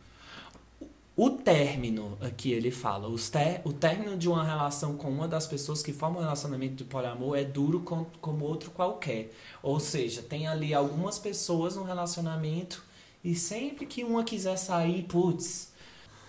o 1.16 1.30
término, 1.30 2.18
aqui 2.20 2.52
ele 2.52 2.72
fala, 2.72 3.08
ter, 3.32 3.62
o 3.64 3.72
término 3.72 4.18
de 4.18 4.28
uma 4.28 4.44
relação 4.44 4.98
com 4.98 5.10
uma 5.10 5.28
das 5.28 5.46
pessoas 5.46 5.84
que 5.84 5.94
formam 5.94 6.20
um 6.20 6.24
relacionamento 6.24 6.76
de 6.76 6.84
poliamor 6.84 7.38
é 7.38 7.44
duro 7.44 7.82
com, 7.82 8.06
como 8.20 8.46
outro 8.46 8.72
qualquer. 8.72 9.32
Ou 9.62 9.80
seja, 9.80 10.24
tem 10.24 10.48
ali 10.48 10.74
algumas 10.74 11.20
pessoas 11.20 11.76
no 11.76 11.84
relacionamento 11.84 12.84
e 13.24 13.36
sempre 13.36 13.86
que 13.86 14.04
uma 14.04 14.24
quiser 14.24 14.58
sair, 14.58 15.04
putz. 15.04 15.72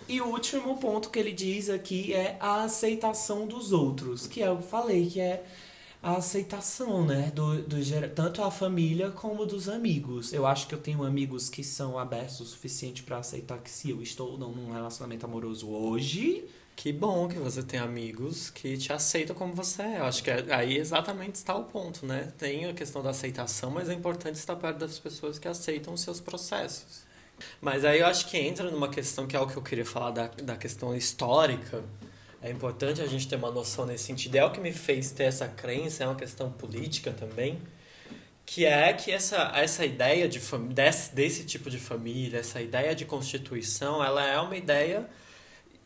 E 0.07 0.21
o 0.21 0.27
último 0.27 0.77
ponto 0.77 1.09
que 1.09 1.17
ele 1.17 1.31
diz 1.31 1.67
aqui 1.67 2.13
é 2.13 2.37
a 2.39 2.63
aceitação 2.63 3.47
dos 3.47 3.73
outros, 3.73 4.27
que 4.27 4.43
é 4.43 4.47
eu 4.47 4.61
falei, 4.61 5.07
que 5.07 5.19
é 5.19 5.43
a 6.01 6.17
aceitação, 6.17 7.05
né? 7.05 7.31
Do, 7.33 7.63
do, 7.63 7.77
tanto 8.13 8.43
a 8.43 8.51
família 8.51 9.09
como 9.09 9.45
dos 9.45 9.67
amigos. 9.67 10.33
Eu 10.33 10.45
acho 10.45 10.67
que 10.67 10.75
eu 10.75 10.79
tenho 10.79 11.03
amigos 11.03 11.49
que 11.49 11.63
são 11.63 11.97
abertos 11.97 12.39
o 12.39 12.45
suficiente 12.45 13.03
para 13.03 13.17
aceitar 13.17 13.57
que 13.59 13.69
se 13.69 13.89
eu 13.89 14.01
estou 14.01 14.37
num 14.37 14.71
relacionamento 14.71 15.25
amoroso 15.25 15.69
hoje. 15.69 16.45
Que 16.75 16.91
bom 16.91 17.27
que 17.29 17.39
você 17.39 17.63
tem 17.63 17.79
amigos 17.79 18.49
que 18.49 18.77
te 18.77 18.91
aceitam 18.91 19.35
como 19.35 19.53
você 19.53 19.81
é. 19.81 19.99
Eu 19.99 20.03
acho 20.05 20.21
que 20.21 20.29
é, 20.29 20.53
aí 20.53 20.77
exatamente 20.77 21.35
está 21.35 21.55
o 21.55 21.63
ponto, 21.63 22.05
né? 22.05 22.33
Tem 22.37 22.65
a 22.65 22.73
questão 22.73 23.01
da 23.01 23.11
aceitação, 23.11 23.71
mas 23.71 23.89
é 23.89 23.93
importante 23.93 24.35
estar 24.35 24.55
perto 24.57 24.77
das 24.79 24.99
pessoas 24.99 25.39
que 25.39 25.47
aceitam 25.47 25.93
os 25.93 26.01
seus 26.01 26.19
processos. 26.19 27.05
Mas 27.61 27.85
aí 27.85 27.99
eu 27.99 28.07
acho 28.07 28.27
que 28.27 28.37
entra 28.37 28.69
numa 28.69 28.89
questão 28.89 29.25
que 29.25 29.35
é 29.35 29.39
o 29.39 29.47
que 29.47 29.57
eu 29.57 29.61
queria 29.61 29.85
falar 29.85 30.11
da, 30.11 30.27
da 30.27 30.57
questão 30.57 30.95
histórica 30.95 31.83
é 32.45 32.51
importante 32.51 33.01
a 33.01 33.07
gente 33.07 33.27
ter 33.27 33.37
uma 33.37 33.49
noção 33.49 33.87
nesse 33.87 34.03
sentido. 34.03 34.35
É 34.35 34.45
o 34.45 34.51
que 34.51 34.59
me 34.59 34.71
fez 34.71 35.09
ter 35.09 35.23
essa 35.23 35.47
crença, 35.47 36.03
é 36.03 36.07
uma 36.07 36.15
questão 36.15 36.51
política 36.51 37.11
também, 37.11 37.59
que 38.45 38.65
é 38.65 38.93
que 38.93 39.11
essa, 39.11 39.51
essa 39.55 39.83
ideia 39.83 40.29
de 40.29 40.39
desse, 40.71 41.15
desse 41.15 41.43
tipo 41.43 41.71
de 41.71 41.79
família, 41.79 42.37
essa 42.39 42.61
ideia 42.61 42.93
de 42.93 43.03
constituição, 43.03 44.03
ela 44.03 44.23
é 44.23 44.39
uma 44.39 44.55
ideia 44.55 45.09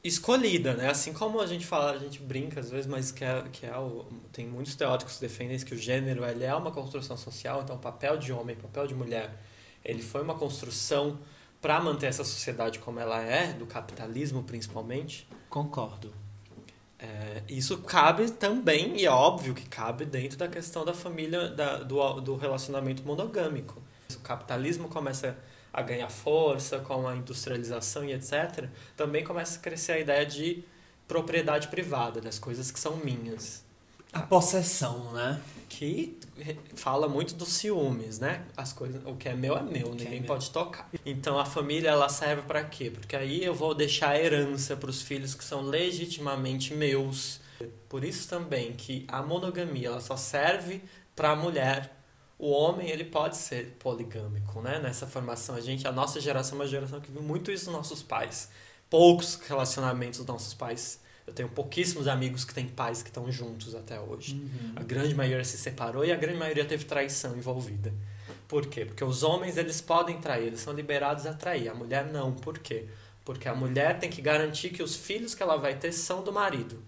escolhida, 0.04 0.74
né? 0.74 0.90
Assim 0.90 1.14
como 1.14 1.40
a 1.40 1.48
gente 1.48 1.66
fala, 1.66 1.94
a 1.94 1.98
gente 1.98 2.22
brinca 2.22 2.60
às 2.60 2.70
vezes, 2.70 2.88
mas 2.88 3.10
que 3.10 3.24
é, 3.24 3.42
que 3.54 3.66
é 3.66 3.78
o, 3.78 4.06
tem 4.34 4.46
muitos 4.46 4.76
teóricos 4.76 5.16
que 5.16 5.22
defendem 5.22 5.58
que 5.60 5.74
o 5.74 5.78
gênero 5.78 6.26
ele 6.26 6.44
é 6.44 6.54
uma 6.54 6.72
construção 6.72 7.16
social, 7.16 7.62
então 7.62 7.78
o 7.78 7.80
papel 7.80 8.18
de 8.18 8.34
homem, 8.34 8.58
o 8.58 8.60
papel 8.60 8.86
de 8.86 8.94
mulher, 8.94 9.34
ele 9.84 10.02
foi 10.02 10.22
uma 10.22 10.36
construção 10.36 11.20
para 11.62 11.80
manter 11.80 12.08
essa 12.08 12.26
sociedade 12.26 12.80
como 12.80 13.00
ela 13.00 13.22
é, 13.22 13.54
do 13.54 13.66
capitalismo 13.66 14.44
principalmente. 14.44 15.26
Concordo. 15.50 16.14
É, 17.00 17.44
isso 17.48 17.78
cabe 17.78 18.30
também, 18.30 18.98
e 18.98 19.06
é 19.06 19.10
óbvio 19.10 19.54
que 19.54 19.68
cabe 19.68 20.04
dentro 20.04 20.38
da 20.38 20.50
questão 20.50 20.84
da 20.84 20.94
família, 20.94 21.48
da, 21.50 21.78
do, 21.78 22.20
do 22.20 22.36
relacionamento 22.36 23.04
monogâmico. 23.04 23.82
O 24.14 24.20
capitalismo 24.20 24.90
começa 24.90 25.38
a 25.72 25.82
ganhar 25.82 26.10
força 26.10 26.80
com 26.80 27.08
a 27.08 27.16
industrialização 27.16 28.04
e 28.04 28.12
etc., 28.12 28.68
também 28.98 29.24
começa 29.24 29.58
a 29.58 29.62
crescer 29.62 29.94
a 29.94 30.00
ideia 30.00 30.26
de 30.26 30.64
propriedade 31.08 31.70
privada, 31.70 32.20
das 32.20 32.38
coisas 32.38 32.70
que 32.70 32.80
são 32.80 32.98
minhas. 32.98 33.64
A 34.12 34.22
possessão, 34.22 35.14
né? 35.14 35.40
Que 35.70 36.19
fala 36.76 37.08
muito 37.08 37.36
dos 37.36 37.50
ciúmes, 37.50 38.20
né? 38.20 38.46
As 38.56 38.74
coisas, 38.74 39.02
o 39.06 39.16
que 39.16 39.30
é 39.30 39.36
meu 39.36 39.58
é 39.58 39.64
meu, 39.64 39.90
ninguém 39.90 40.18
é 40.18 40.20
meu. 40.20 40.24
pode 40.24 40.50
tocar. 40.52 40.90
Então 41.06 41.38
a 41.40 41.46
família 41.46 41.90
ela 41.90 42.10
serve 42.10 42.44
para 42.44 42.64
quê? 42.64 42.90
Porque 42.92 43.16
aí 43.16 43.44
eu 43.44 43.54
vou 43.54 43.74
deixar 43.74 44.12
a 44.12 44.20
herança 44.20 44.76
para 44.76 44.90
os 44.90 45.02
filhos 45.02 45.34
que 45.34 45.44
são 45.44 45.62
legitimamente 45.62 46.74
meus. 46.74 47.42
Por 47.88 48.04
isso 48.04 48.28
também 48.30 48.74
que 48.74 49.06
a 49.08 49.22
monogamia 49.22 49.88
ela 49.88 50.02
só 50.02 50.16
serve 50.16 50.82
para 51.16 51.32
a 51.32 51.36
mulher. 51.36 51.98
O 52.38 52.52
homem 52.52 52.90
ele 52.90 53.04
pode 53.04 53.36
ser 53.36 53.76
poligâmico, 53.80 54.62
né? 54.62 54.80
Nessa 54.80 55.06
formação 55.06 55.56
a 55.56 55.62
gente, 55.62 55.88
a 55.88 55.92
nossa 55.92 56.22
geração 56.22 56.58
é 56.58 56.62
uma 56.62 56.68
geração 56.68 57.02
que 57.02 57.12
viu 57.12 57.22
muito 57.22 57.52
isso 57.52 57.66
dos 57.66 57.74
nossos 57.74 58.02
pais. 58.02 58.50
Poucos 58.90 59.36
relacionamentos 59.36 60.20
dos 60.20 60.28
nossos 60.28 60.54
pais 60.54 61.02
eu 61.30 61.34
tenho 61.34 61.50
pouquíssimos 61.50 62.08
amigos 62.08 62.44
que 62.44 62.54
têm 62.54 62.68
pais 62.68 63.02
que 63.04 63.10
estão 63.10 63.32
juntos 63.32 63.76
até 63.76 64.00
hoje. 64.00 64.34
Uhum. 64.34 64.74
A 64.76 64.84
grande 64.84 65.14
maioria 65.14 65.46
se 65.46 65.58
separou 65.58 66.04
e 66.04 66.12
a 66.12 66.16
grande 66.16 66.40
maioria 66.40 66.66
teve 66.66 66.86
traição 66.86 67.38
envolvida. 67.38 67.94
Por 68.48 68.66
quê? 68.66 68.84
Porque 68.84 69.04
os 69.04 69.22
homens 69.22 69.58
eles 69.58 69.80
podem 69.80 70.20
trair, 70.20 70.48
eles 70.48 70.60
são 70.60 70.74
liberados 70.74 71.28
a 71.28 71.34
trair. 71.34 71.70
A 71.70 71.74
mulher 71.74 72.12
não. 72.12 72.34
Por 72.34 72.58
quê? 72.58 72.88
Porque 73.24 73.48
a 73.48 73.54
mulher 73.54 74.00
tem 74.00 74.10
que 74.10 74.24
garantir 74.24 74.72
que 74.72 74.82
os 74.82 74.96
filhos 74.96 75.36
que 75.36 75.44
ela 75.44 75.56
vai 75.56 75.76
ter 75.76 75.92
são 75.92 76.24
do 76.24 76.34
marido. 76.34 76.82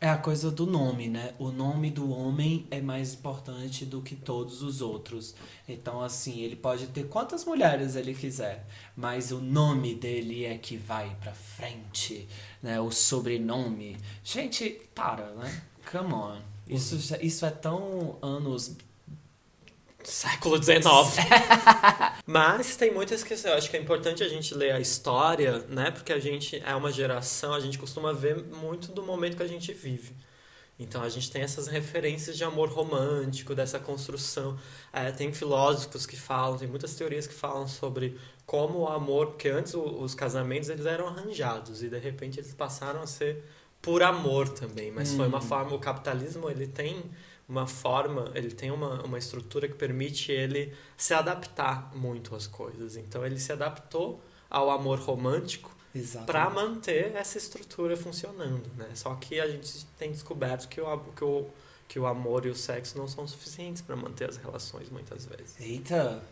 É 0.00 0.08
a 0.08 0.16
coisa 0.16 0.48
do 0.48 0.64
nome, 0.64 1.08
né? 1.08 1.34
O 1.40 1.50
nome 1.50 1.90
do 1.90 2.08
homem 2.12 2.64
é 2.70 2.80
mais 2.80 3.14
importante 3.14 3.84
do 3.84 4.00
que 4.00 4.14
todos 4.14 4.62
os 4.62 4.80
outros. 4.80 5.34
Então, 5.68 6.00
assim, 6.00 6.40
ele 6.40 6.54
pode 6.54 6.86
ter 6.88 7.08
quantas 7.08 7.44
mulheres 7.44 7.96
ele 7.96 8.14
quiser, 8.14 8.64
mas 8.96 9.32
o 9.32 9.40
nome 9.40 9.96
dele 9.96 10.44
é 10.44 10.56
que 10.56 10.76
vai 10.76 11.16
pra 11.20 11.32
frente, 11.32 12.28
né? 12.62 12.80
O 12.80 12.92
sobrenome. 12.92 13.96
Gente, 14.22 14.80
para, 14.94 15.30
né? 15.30 15.62
Come 15.90 16.14
on. 16.14 16.38
Isso, 16.68 17.16
isso 17.20 17.44
é 17.44 17.50
tão 17.50 18.16
anos 18.22 18.76
século 20.04 20.62
XIX. 20.62 20.84
Mas 22.30 22.76
tem 22.76 22.92
muitas 22.92 23.24
questões. 23.24 23.52
Eu 23.52 23.56
acho 23.56 23.70
que 23.70 23.76
é 23.78 23.80
importante 23.80 24.22
a 24.22 24.28
gente 24.28 24.54
ler 24.54 24.72
a 24.72 24.78
história, 24.78 25.64
né? 25.66 25.90
Porque 25.90 26.12
a 26.12 26.18
gente 26.18 26.62
é 26.62 26.74
uma 26.74 26.92
geração, 26.92 27.54
a 27.54 27.60
gente 27.60 27.78
costuma 27.78 28.12
ver 28.12 28.44
muito 28.44 28.92
do 28.92 29.02
momento 29.02 29.34
que 29.34 29.42
a 29.42 29.46
gente 29.46 29.72
vive. 29.72 30.14
Então 30.78 31.02
a 31.02 31.08
gente 31.08 31.30
tem 31.30 31.40
essas 31.40 31.68
referências 31.68 32.36
de 32.36 32.44
amor 32.44 32.68
romântico, 32.68 33.54
dessa 33.54 33.78
construção. 33.78 34.58
É, 34.92 35.10
tem 35.10 35.32
filósofos 35.32 36.04
que 36.04 36.18
falam, 36.18 36.58
tem 36.58 36.68
muitas 36.68 36.94
teorias 36.94 37.26
que 37.26 37.32
falam 37.32 37.66
sobre 37.66 38.20
como 38.44 38.80
o 38.80 38.88
amor, 38.88 39.28
porque 39.28 39.48
antes 39.48 39.72
os 39.72 40.14
casamentos 40.14 40.68
eles 40.68 40.84
eram 40.84 41.08
arranjados 41.08 41.82
e 41.82 41.88
de 41.88 41.98
repente 41.98 42.38
eles 42.38 42.52
passaram 42.52 43.00
a 43.00 43.06
ser 43.06 43.42
por 43.80 44.02
amor 44.02 44.50
também. 44.50 44.90
Mas 44.90 45.12
hum. 45.12 45.16
foi 45.16 45.28
uma 45.28 45.38
hum. 45.38 45.40
forma, 45.40 45.74
o 45.74 45.78
capitalismo 45.78 46.50
ele 46.50 46.66
tem 46.66 47.10
uma 47.48 47.66
forma, 47.66 48.30
ele 48.34 48.50
tem 48.50 48.70
uma, 48.70 49.02
uma 49.02 49.18
estrutura 49.18 49.66
que 49.66 49.74
permite 49.74 50.30
ele 50.30 50.74
se 50.96 51.14
adaptar 51.14 51.94
muito 51.96 52.36
às 52.36 52.46
coisas. 52.46 52.96
Então 52.96 53.24
ele 53.24 53.38
se 53.38 53.50
adaptou 53.52 54.20
ao 54.50 54.70
amor 54.70 54.98
romântico 54.98 55.74
para 56.26 56.50
manter 56.50 57.14
essa 57.14 57.38
estrutura 57.38 57.96
funcionando, 57.96 58.70
né? 58.76 58.90
Só 58.94 59.14
que 59.14 59.40
a 59.40 59.48
gente 59.48 59.86
tem 59.98 60.10
descoberto 60.10 60.68
que 60.68 60.80
o, 60.80 60.98
que 60.98 61.24
o, 61.24 61.46
que 61.88 61.98
o 61.98 62.06
amor 62.06 62.44
e 62.44 62.50
o 62.50 62.54
sexo 62.54 62.98
não 62.98 63.08
são 63.08 63.26
suficientes 63.26 63.80
para 63.80 63.96
manter 63.96 64.28
as 64.28 64.36
relações 64.36 64.90
muitas 64.90 65.24
vezes. 65.24 65.58
Eita, 65.58 66.22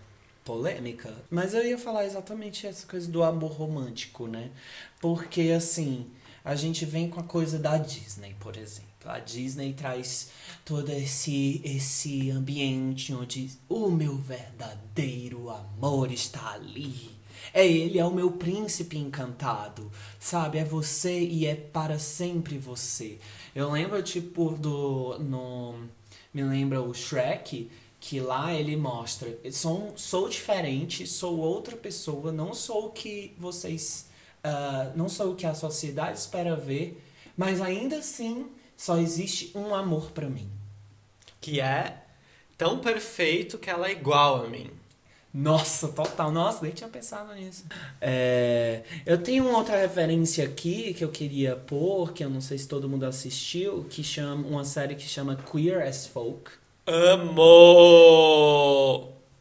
polêmica. 0.45 1.13
Mas 1.31 1.55
eu 1.55 1.65
ia 1.65 1.79
falar 1.79 2.05
exatamente 2.05 2.67
essa 2.67 2.87
coisa 2.87 3.11
do 3.11 3.23
amor 3.23 3.53
romântico, 3.53 4.27
né? 4.27 4.51
Porque 5.01 5.51
assim, 5.57 6.11
a 6.45 6.55
gente 6.55 6.85
vem 6.85 7.09
com 7.09 7.19
a 7.19 7.25
coisa 7.25 7.59
da 7.59 7.79
Disney, 7.79 8.37
por 8.39 8.57
exemplo. 8.57 8.86
A 9.09 9.19
Disney 9.19 9.73
traz 9.73 10.31
todo 10.65 10.91
esse 10.91 11.61
esse 11.65 12.31
ambiente 12.31 13.15
onde 13.15 13.51
o 13.69 13.91
meu 13.91 14.17
verdadeiro 14.17 15.51
amor 15.51 16.11
está 16.11 16.53
ali. 16.53 17.17
É 17.53 17.67
ele, 17.67 17.99
é 17.99 18.05
o 18.05 18.13
meu 18.13 18.33
príncipe 18.33 18.99
encantado, 18.99 19.91
sabe? 20.19 20.59
É 20.59 20.65
você 20.65 21.21
e 21.21 21.47
é 21.47 21.55
para 21.55 21.99
sempre 21.99 22.59
você. 22.59 23.19
Eu 23.55 23.71
lembro, 23.71 24.03
tipo, 24.03 24.51
do. 24.51 25.19
No, 25.19 25.75
me 26.33 26.43
lembra 26.43 26.83
o 26.83 26.93
Shrek, 26.93 27.71
que 28.01 28.21
lá 28.21 28.53
ele 28.53 28.77
mostra: 28.77 29.39
sou, 29.51 29.93
sou 29.97 30.29
diferente, 30.29 31.07
sou 31.07 31.39
outra 31.39 31.77
pessoa, 31.77 32.33
não 32.33 32.53
sou 32.53 32.87
o 32.87 32.91
que 32.91 33.35
vocês. 33.39 34.09
Uh, 34.45 34.97
não 34.97 35.09
sou 35.09 35.33
o 35.33 35.35
que 35.35 35.47
a 35.47 35.55
sociedade 35.55 36.19
espera 36.19 36.55
ver, 36.55 37.03
mas 37.37 37.61
ainda 37.61 37.97
assim 37.97 38.47
só 38.76 38.99
existe 38.99 39.50
um 39.54 39.75
amor 39.75 40.11
para 40.11 40.28
mim. 40.28 40.50
Que 41.40 41.61
é 41.61 42.02
tão 42.59 42.78
perfeito 42.78 43.59
que 43.59 43.71
ela 43.71 43.88
é 43.88 43.92
igual 43.92 44.45
a 44.45 44.49
mim. 44.49 44.71
Nossa, 45.33 45.88
total. 45.88 46.33
Nossa, 46.33 46.62
nem 46.62 46.73
tinha 46.73 46.88
pensado 46.88 47.35
nisso. 47.35 47.64
É, 48.00 48.83
eu 49.04 49.18
tenho 49.18 49.47
uma 49.47 49.59
outra 49.59 49.76
referência 49.76 50.42
aqui 50.47 50.95
que 50.95 51.04
eu 51.04 51.11
queria 51.11 51.54
pôr, 51.54 52.14
que 52.14 52.25
eu 52.25 52.30
não 52.30 52.40
sei 52.40 52.56
se 52.56 52.66
todo 52.66 52.88
mundo 52.88 53.04
assistiu, 53.04 53.85
que 53.90 54.02
chama 54.02 54.47
uma 54.49 54.64
série 54.64 54.95
que 54.95 55.06
chama 55.06 55.37
Queer 55.37 55.87
as 55.87 56.06
Folk. 56.06 56.50
Amo! 56.87 57.37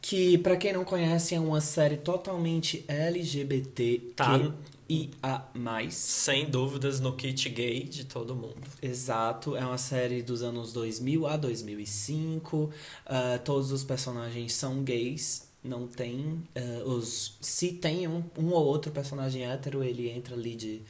Que, 0.02 0.36
para 0.38 0.58
quem 0.58 0.74
não 0.74 0.84
conhece, 0.84 1.34
é 1.34 1.40
uma 1.40 1.62
série 1.62 1.96
totalmente 1.96 2.84
LGBT. 2.86 4.12
Tá, 4.14 4.38
que 4.38 4.52
e 4.88 5.10
a 5.22 5.44
mais. 5.54 5.94
Sem 5.94 6.48
dúvidas 6.48 7.00
no 7.00 7.14
kit 7.14 7.48
gay 7.48 7.84
de 7.84 8.04
todo 8.04 8.34
mundo. 8.34 8.62
Exato, 8.80 9.56
é 9.56 9.64
uma 9.64 9.78
série 9.78 10.22
dos 10.22 10.42
anos 10.42 10.72
2000 10.72 11.26
a 11.26 11.36
2005. 11.36 12.56
Uh, 12.56 12.70
ah, 13.06 13.40
todos 13.44 13.72
os 13.72 13.84
personagens 13.84 14.52
são 14.52 14.82
gays. 14.82 15.48
Não 15.62 15.86
tem. 15.86 16.42
Uh, 16.56 16.88
os, 16.88 17.36
se 17.40 17.72
tem 17.72 18.06
um, 18.06 18.22
um 18.38 18.50
ou 18.50 18.64
outro 18.64 18.92
personagem 18.92 19.44
hétero, 19.44 19.82
ele 19.82 20.08
entra 20.08 20.34
ali 20.34 20.54
de, 20.54 20.82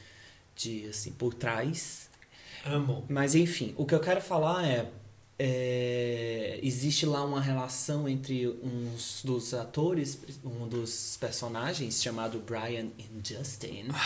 de 0.55 0.87
assim, 0.87 1.11
por 1.11 1.33
trás. 1.33 2.09
Amo. 2.65 3.05
Mas 3.09 3.33
enfim, 3.33 3.73
o 3.77 3.85
que 3.85 3.95
eu 3.95 3.99
quero 3.99 4.21
falar 4.21 4.67
é 4.67 4.91
é, 5.39 6.59
existe 6.63 7.05
lá 7.05 7.23
uma 7.23 7.39
relação 7.41 8.07
entre 8.07 8.47
uns 8.47 9.21
dos 9.23 9.53
atores, 9.53 10.19
um 10.43 10.67
dos 10.67 11.17
personagens 11.19 12.01
chamado 12.01 12.39
Brian 12.39 12.87
e 12.97 13.05
Justin. 13.23 13.87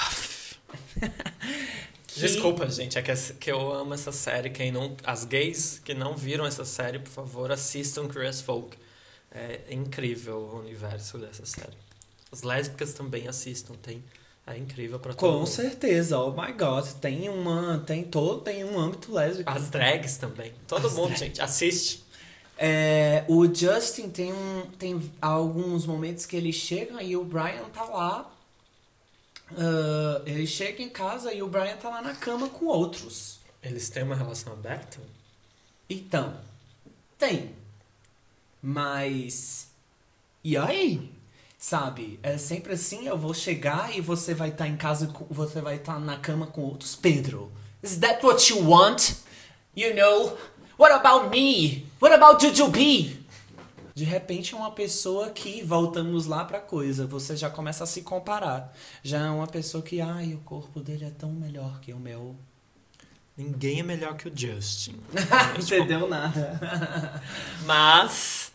Que- 2.07 2.19
Desculpa, 2.19 2.69
gente, 2.69 2.97
é 2.97 3.01
que, 3.01 3.49
eu 3.51 3.71
amo 3.73 3.93
essa 3.93 4.11
série. 4.11 4.49
Quem 4.49 4.69
não, 4.69 4.97
as 5.03 5.23
gays 5.23 5.79
que 5.83 5.93
não 5.93 6.15
viram 6.17 6.45
essa 6.45 6.65
série, 6.65 6.99
por 6.99 7.09
favor, 7.09 7.51
assistam 7.51 8.05
Curious 8.07 8.41
Folk. 8.41 8.77
É 9.31 9.61
incrível 9.73 10.37
o 10.39 10.59
universo 10.59 11.17
dessa 11.17 11.45
série. 11.45 11.77
As 12.29 12.41
lésbicas 12.41 12.93
também 12.93 13.29
assistam, 13.29 13.75
tem. 13.75 14.03
É 14.53 14.57
incrível 14.57 14.99
pra 14.99 15.13
todo 15.13 15.31
Com 15.31 15.39
mundo. 15.39 15.47
certeza, 15.47 16.19
oh 16.19 16.31
my 16.31 16.51
god, 16.53 16.85
tem 16.99 17.29
uma, 17.29 17.79
tem 17.85 18.03
todo, 18.03 18.41
tem 18.41 18.63
um 18.65 18.77
âmbito 18.79 19.11
lésbico. 19.13 19.49
As 19.49 19.69
drags 19.69 20.17
também. 20.17 20.53
Todo 20.67 20.87
As 20.87 20.93
mundo, 20.93 21.13
drags. 21.15 21.19
gente, 21.19 21.41
assiste. 21.41 22.03
É, 22.57 23.23
o 23.27 23.45
Justin 23.53 24.09
tem, 24.09 24.31
um, 24.33 24.65
tem 24.77 25.11
alguns 25.21 25.85
momentos 25.85 26.25
que 26.25 26.35
ele 26.35 26.51
chega 26.53 27.01
e 27.01 27.15
o 27.15 27.23
Brian 27.23 27.63
tá 27.73 27.83
lá. 27.85 28.31
ah, 29.57 30.21
ele 30.25 30.45
chega 30.45 30.81
em 30.83 30.89
casa 30.89 31.33
e 31.33 31.41
o 31.41 31.47
Brian 31.47 31.75
tá 31.77 31.89
lá 31.89 32.01
na 32.01 32.15
cama 32.15 32.49
com 32.49 32.65
outros. 32.65 33.39
Eles 33.63 33.89
têm 33.89 34.03
uma 34.03 34.15
relação 34.15 34.53
aberta? 34.53 34.99
Então, 35.89 36.35
tem. 37.17 37.51
Mas. 38.61 39.67
E 40.43 40.57
aí? 40.57 41.11
Sabe? 41.61 42.19
É 42.23 42.39
sempre 42.39 42.73
assim, 42.73 43.07
eu 43.07 43.15
vou 43.15 43.35
chegar 43.35 43.95
e 43.95 44.01
você 44.01 44.33
vai 44.33 44.49
estar 44.49 44.67
em 44.67 44.75
casa, 44.75 45.13
você 45.29 45.61
vai 45.61 45.75
estar 45.75 45.99
na 45.99 46.17
cama 46.17 46.47
com 46.47 46.61
outros. 46.61 46.95
Pedro, 46.95 47.51
is 47.83 47.97
that 47.97 48.25
what 48.25 48.51
you 48.51 48.67
want? 48.67 49.17
You 49.75 49.95
know? 49.95 50.35
What 50.75 50.91
about 50.91 51.29
me? 51.29 51.85
What 52.01 52.15
about 52.15 52.43
Jujubee? 52.43 53.23
De 53.93 54.03
repente 54.03 54.55
é 54.55 54.57
uma 54.57 54.71
pessoa 54.71 55.29
que, 55.29 55.61
voltamos 55.61 56.25
lá 56.25 56.43
pra 56.43 56.59
coisa, 56.59 57.05
você 57.05 57.37
já 57.37 57.47
começa 57.47 57.83
a 57.83 57.87
se 57.87 58.01
comparar. 58.01 58.75
Já 59.03 59.27
é 59.27 59.29
uma 59.29 59.45
pessoa 59.45 59.83
que, 59.83 60.01
ai, 60.01 60.33
o 60.33 60.39
corpo 60.39 60.79
dele 60.79 61.05
é 61.05 61.11
tão 61.11 61.29
melhor 61.29 61.79
que 61.79 61.93
o 61.93 61.99
meu. 61.99 62.35
Ninguém 63.37 63.81
é 63.81 63.83
melhor 63.83 64.15
que 64.15 64.27
o 64.27 64.31
Justin. 64.35 64.99
Entendeu 65.61 66.09
nada. 66.09 67.21
Mas 67.65 68.50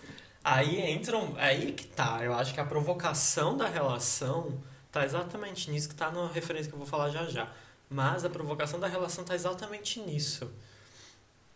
aí 0.46 0.92
entram. 0.92 1.34
Aí 1.36 1.72
que 1.72 1.86
tá. 1.86 2.20
Eu 2.22 2.32
acho 2.34 2.54
que 2.54 2.60
a 2.60 2.64
provocação 2.64 3.56
da 3.56 3.68
relação 3.68 4.62
tá 4.92 5.04
exatamente 5.04 5.70
nisso, 5.70 5.88
que 5.88 5.94
tá 5.94 6.10
na 6.10 6.28
referência 6.28 6.70
que 6.70 6.74
eu 6.74 6.78
vou 6.78 6.86
falar 6.86 7.10
já 7.10 7.26
já. 7.26 7.52
Mas 7.90 8.24
a 8.24 8.30
provocação 8.30 8.78
da 8.78 8.86
relação 8.86 9.24
tá 9.24 9.34
exatamente 9.34 10.00
nisso. 10.00 10.50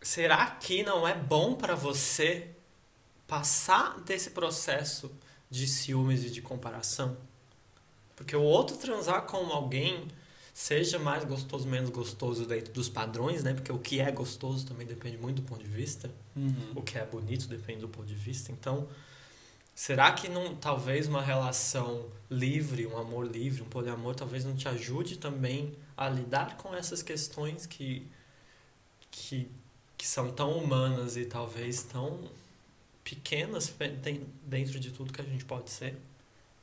Será 0.01 0.45
que 0.47 0.83
não 0.83 1.07
é 1.07 1.13
bom 1.13 1.55
pra 1.55 1.75
você 1.75 2.49
passar 3.27 3.99
desse 4.01 4.31
processo 4.31 5.11
de 5.49 5.67
ciúmes 5.67 6.25
e 6.25 6.29
de 6.29 6.41
comparação? 6.41 7.17
Porque 8.15 8.35
o 8.35 8.41
outro 8.41 8.77
transar 8.77 9.23
com 9.23 9.37
alguém, 9.51 10.07
seja 10.53 10.99
mais 10.99 11.23
gostoso, 11.23 11.67
menos 11.67 11.89
gostoso 11.89 12.45
dentro 12.45 12.73
dos 12.73 12.89
padrões, 12.89 13.43
né? 13.43 13.53
Porque 13.53 13.71
o 13.71 13.79
que 13.79 13.99
é 13.99 14.11
gostoso 14.11 14.65
também 14.65 14.85
depende 14.85 15.17
muito 15.17 15.41
do 15.41 15.47
ponto 15.47 15.63
de 15.63 15.69
vista. 15.69 16.09
Uhum. 16.35 16.73
O 16.75 16.81
que 16.81 16.97
é 16.97 17.05
bonito 17.05 17.47
depende 17.47 17.81
do 17.81 17.89
ponto 17.89 18.07
de 18.07 18.15
vista. 18.15 18.51
Então, 18.51 18.87
será 19.73 20.11
que 20.11 20.27
não, 20.27 20.55
talvez 20.55 21.07
uma 21.07 21.21
relação 21.21 22.05
livre, 22.29 22.85
um 22.85 22.97
amor 22.97 23.25
livre, 23.25 23.61
um 23.61 23.65
poliamor, 23.69 24.15
talvez 24.15 24.43
não 24.45 24.55
te 24.55 24.67
ajude 24.67 25.17
também 25.17 25.73
a 25.95 26.09
lidar 26.09 26.57
com 26.57 26.75
essas 26.75 27.01
questões 27.01 27.65
que, 27.65 28.07
que, 29.09 29.49
que 29.97 30.07
são 30.07 30.31
tão 30.31 30.57
humanas 30.57 31.15
e 31.15 31.25
talvez 31.25 31.83
tão 31.83 32.29
pequenas 33.03 33.69
pe- 33.69 33.89
den- 33.89 34.25
dentro 34.43 34.79
de 34.79 34.91
tudo 34.91 35.11
que 35.13 35.21
a 35.21 35.25
gente 35.25 35.45
pode 35.45 35.69
ser? 35.69 35.97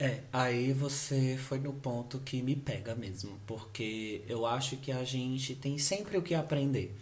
É, 0.00 0.20
aí 0.32 0.72
você 0.72 1.36
foi 1.36 1.58
no 1.58 1.72
ponto 1.72 2.20
que 2.20 2.40
me 2.40 2.54
pega 2.54 2.94
mesmo, 2.94 3.38
porque 3.46 4.22
eu 4.28 4.46
acho 4.46 4.76
que 4.76 4.92
a 4.92 5.02
gente 5.04 5.56
tem 5.56 5.76
sempre 5.78 6.16
o 6.16 6.22
que 6.22 6.34
aprender. 6.36 6.94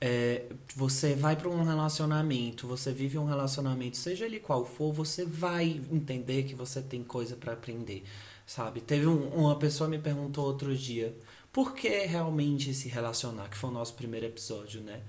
É, 0.00 0.44
você 0.76 1.14
vai 1.14 1.36
para 1.36 1.48
um 1.48 1.62
relacionamento, 1.64 2.66
você 2.66 2.92
vive 2.92 3.18
um 3.18 3.26
relacionamento, 3.26 3.96
seja 3.98 4.26
ele 4.26 4.40
qual 4.40 4.64
for, 4.66 4.92
você 4.92 5.24
vai 5.26 5.80
entender 5.92 6.44
que 6.44 6.54
você 6.54 6.82
tem 6.82 7.04
coisa 7.04 7.36
para 7.36 7.52
aprender, 7.54 8.04
sabe? 8.46 8.80
Teve 8.80 9.06
um- 9.06 9.28
uma 9.30 9.56
pessoa 9.58 9.88
me 9.90 9.98
perguntou 9.98 10.46
outro 10.46 10.76
dia, 10.76 11.14
por 11.52 11.74
que 11.74 11.88
realmente 12.06 12.74
se 12.74 12.88
relacionar? 12.88 13.48
Que 13.50 13.56
foi 13.58 13.70
o 13.70 13.72
nosso 13.72 13.94
primeiro 13.94 14.26
episódio, 14.26 14.80
né? 14.82 15.02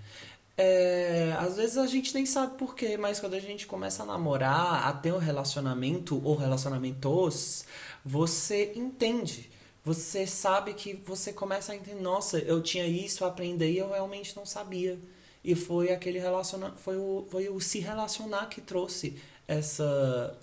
É, 0.58 1.34
às 1.40 1.56
vezes 1.58 1.78
a 1.78 1.88
gente 1.88 2.14
nem 2.14 2.26
sabe 2.26 2.58
por 2.58 2.76
quê, 2.76 2.98
mas 2.98 3.20
quando 3.20 3.34
a 3.34 3.40
gente 3.40 3.66
começa 3.66 4.04
a 4.04 4.06
namorar, 4.06 4.88
a 4.88 4.94
ter 4.94 5.14
um 5.14 5.18
relacionamento 5.18 6.22
ou 6.24 6.36
relacionamentos, 6.36 7.66
você 8.06 8.74
entende. 8.76 9.50
Você 9.84 10.28
sabe 10.28 10.74
que 10.74 10.94
você 10.94 11.34
começa 11.34 11.72
a 11.72 11.76
entender, 11.76 12.00
nossa, 12.02 12.38
eu 12.40 12.62
tinha 12.62 12.86
isso, 12.86 13.24
eu 13.24 13.28
aprendi 13.28 13.66
e 13.66 13.78
eu 13.80 13.90
realmente 13.90 14.36
não 14.36 14.46
sabia. 14.46 15.00
E 15.44 15.56
foi 15.56 15.92
aquele 15.92 16.20
relaciona 16.20 16.72
foi 16.78 16.98
o, 16.98 17.26
foi 17.32 17.50
o 17.50 17.60
se 17.60 17.80
relacionar 17.80 18.46
que 18.48 18.62
trouxe 18.62 19.18
essa 19.48 20.38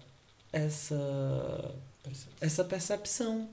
essa 0.52 1.74
essa 2.40 2.64
percepção. 2.64 3.48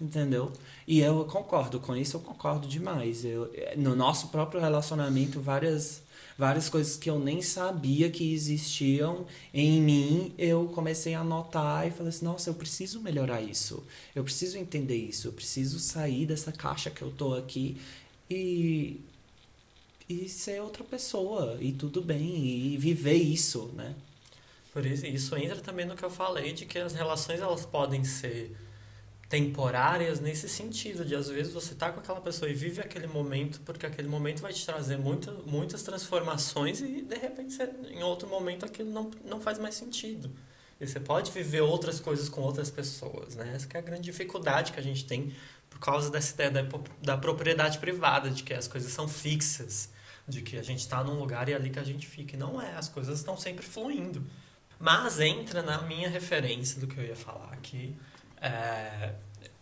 Entendeu? 0.00 0.50
E 0.86 1.00
eu 1.00 1.26
concordo 1.26 1.78
com 1.78 1.94
isso, 1.94 2.16
eu 2.16 2.20
concordo 2.20 2.66
demais. 2.66 3.22
Eu, 3.22 3.52
no 3.76 3.94
nosso 3.94 4.28
próprio 4.28 4.58
relacionamento, 4.58 5.40
várias, 5.42 6.02
várias 6.38 6.70
coisas 6.70 6.96
que 6.96 7.10
eu 7.10 7.18
nem 7.18 7.42
sabia 7.42 8.10
que 8.10 8.32
existiam 8.32 9.26
em 9.52 9.78
mim, 9.78 10.34
eu 10.38 10.68
comecei 10.68 11.12
a 11.14 11.22
notar 11.22 11.86
e 11.86 11.90
falei 11.90 12.08
assim: 12.08 12.24
nossa, 12.24 12.48
eu 12.48 12.54
preciso 12.54 13.00
melhorar 13.00 13.42
isso. 13.42 13.84
Eu 14.14 14.24
preciso 14.24 14.56
entender 14.56 14.96
isso. 14.96 15.28
Eu 15.28 15.32
preciso 15.32 15.78
sair 15.78 16.24
dessa 16.24 16.50
caixa 16.50 16.90
que 16.90 17.02
eu 17.02 17.10
tô 17.10 17.34
aqui 17.34 17.76
e, 18.30 19.00
e 20.08 20.30
ser 20.30 20.62
outra 20.62 20.82
pessoa. 20.82 21.58
E 21.60 21.72
tudo 21.72 22.00
bem, 22.00 22.72
e 22.72 22.76
viver 22.78 23.14
isso, 23.16 23.70
né? 23.76 23.94
Por 24.72 24.86
isso, 24.86 25.04
isso 25.06 25.36
entra 25.36 25.60
também 25.60 25.84
no 25.84 25.94
que 25.94 26.04
eu 26.04 26.10
falei 26.10 26.52
de 26.54 26.64
que 26.64 26.78
as 26.78 26.94
relações 26.94 27.40
elas 27.40 27.66
podem 27.66 28.02
ser 28.04 28.56
temporárias 29.30 30.18
nesse 30.18 30.48
sentido, 30.48 31.04
de 31.04 31.14
às 31.14 31.28
vezes 31.28 31.52
você 31.52 31.72
tá 31.72 31.92
com 31.92 32.00
aquela 32.00 32.20
pessoa 32.20 32.50
e 32.50 32.52
vive 32.52 32.80
aquele 32.80 33.06
momento, 33.06 33.60
porque 33.60 33.86
aquele 33.86 34.08
momento 34.08 34.42
vai 34.42 34.52
te 34.52 34.66
trazer 34.66 34.98
muita, 34.98 35.30
muitas 35.46 35.84
transformações 35.84 36.80
e 36.80 37.00
de 37.02 37.14
repente 37.14 37.54
você, 37.54 37.70
em 37.90 38.02
outro 38.02 38.28
momento 38.28 38.66
aquilo 38.66 38.90
não, 38.90 39.08
não 39.24 39.40
faz 39.40 39.56
mais 39.56 39.76
sentido. 39.76 40.32
E 40.80 40.86
você 40.86 40.98
pode 40.98 41.30
viver 41.30 41.60
outras 41.60 42.00
coisas 42.00 42.28
com 42.28 42.40
outras 42.40 42.72
pessoas, 42.72 43.36
né? 43.36 43.52
Essa 43.54 43.68
é 43.72 43.78
a 43.78 43.80
grande 43.80 44.02
dificuldade 44.02 44.72
que 44.72 44.80
a 44.80 44.82
gente 44.82 45.06
tem 45.06 45.32
por 45.68 45.78
causa 45.78 46.10
dessa 46.10 46.34
ideia 46.34 46.50
da, 46.50 46.62
da 47.00 47.16
propriedade 47.16 47.78
privada, 47.78 48.30
de 48.30 48.42
que 48.42 48.52
as 48.52 48.66
coisas 48.66 48.90
são 48.92 49.06
fixas, 49.06 49.90
de 50.26 50.42
que 50.42 50.58
a 50.58 50.62
gente 50.62 50.80
está 50.80 51.04
num 51.04 51.14
lugar 51.14 51.48
e 51.48 51.52
é 51.52 51.54
ali 51.54 51.70
que 51.70 51.78
a 51.78 51.84
gente 51.84 52.04
fica. 52.04 52.34
E 52.34 52.38
não 52.38 52.60
é, 52.60 52.74
as 52.74 52.88
coisas 52.88 53.20
estão 53.20 53.36
sempre 53.36 53.64
fluindo. 53.64 54.26
Mas 54.80 55.20
entra 55.20 55.62
na 55.62 55.82
minha 55.82 56.08
referência 56.08 56.80
do 56.80 56.88
que 56.88 56.98
eu 56.98 57.04
ia 57.04 57.14
falar 57.14 57.52
aqui. 57.52 57.96
É, 58.40 59.14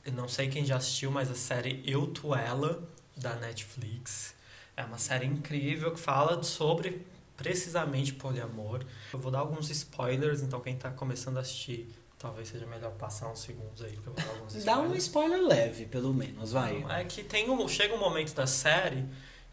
eu 0.05 0.13
não 0.13 0.29
sei 0.29 0.49
quem 0.49 0.65
já 0.65 0.77
assistiu, 0.77 1.11
mas 1.11 1.31
a 1.31 1.35
série 1.35 1.83
Eu, 1.87 2.07
Tu, 2.07 2.35
Ela, 2.35 2.83
da 3.17 3.35
Netflix. 3.37 4.35
É 4.77 4.85
uma 4.85 4.99
série 4.99 5.27
incrível 5.27 5.93
que 5.93 6.01
fala 6.01 6.43
sobre 6.43 7.05
precisamente 7.37 8.15
poliamor. 8.15 8.85
Eu 9.13 9.19
vou 9.19 9.31
dar 9.31 9.41
alguns 9.41 9.71
spoilers, 9.71 10.43
então 10.43 10.61
quem 10.61 10.77
tá 10.77 10.91
começando 10.91 11.37
a 11.37 11.41
assistir, 11.41 11.89
talvez 12.19 12.49
seja 12.49 12.67
melhor 12.67 12.93
passar 12.93 13.31
uns 13.31 13.41
segundos 13.41 13.83
aí, 13.83 13.93
porque 13.93 14.09
eu 14.09 14.15
dar 14.15 14.29
alguns 14.29 14.55
spoilers. 14.55 14.65
Dá 14.65 14.81
um 14.81 14.95
spoiler 14.95 15.43
leve, 15.43 15.87
pelo 15.87 16.15
menos, 16.15 16.53
vai. 16.53 16.85
É 16.91 17.05
que 17.05 17.23
tem 17.23 17.51
um, 17.51 17.69
chega 17.69 17.95
um 17.95 17.99
momento 17.99 18.35
da 18.35 18.47
série 18.47 19.05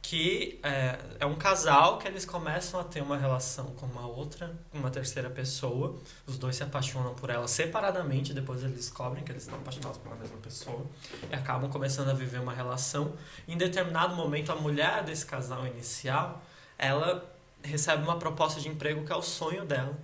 que 0.07 0.59
é, 0.61 0.99
é 1.19 1.25
um 1.25 1.35
casal 1.35 1.97
que 1.97 2.07
eles 2.07 2.25
começam 2.25 2.79
a 2.79 2.83
ter 2.83 3.01
uma 3.01 3.17
relação 3.17 3.65
com 3.71 3.87
uma 3.87 4.05
outra, 4.05 4.55
uma 4.71 4.91
terceira 4.91 5.31
pessoa. 5.31 5.95
Os 6.27 6.37
dois 6.37 6.55
se 6.55 6.63
apaixonam 6.63 7.15
por 7.15 7.31
ela 7.31 7.47
separadamente, 7.47 8.31
depois 8.31 8.63
eles 8.63 8.75
descobrem 8.75 9.23
que 9.23 9.31
eles 9.31 9.43
estão 9.43 9.57
apaixonados 9.57 9.97
pela 9.97 10.15
mesma 10.15 10.37
pessoa 10.37 10.85
e 11.29 11.33
acabam 11.33 11.71
começando 11.71 12.09
a 12.09 12.13
viver 12.13 12.39
uma 12.39 12.53
relação. 12.53 13.13
Em 13.47 13.57
determinado 13.57 14.15
momento, 14.15 14.51
a 14.51 14.55
mulher 14.55 15.03
desse 15.03 15.25
casal 15.25 15.65
inicial, 15.65 16.39
ela 16.77 17.25
recebe 17.63 18.03
uma 18.03 18.19
proposta 18.19 18.61
de 18.61 18.69
emprego 18.69 19.03
que 19.03 19.11
é 19.11 19.15
o 19.15 19.23
sonho 19.23 19.65
dela. 19.65 19.97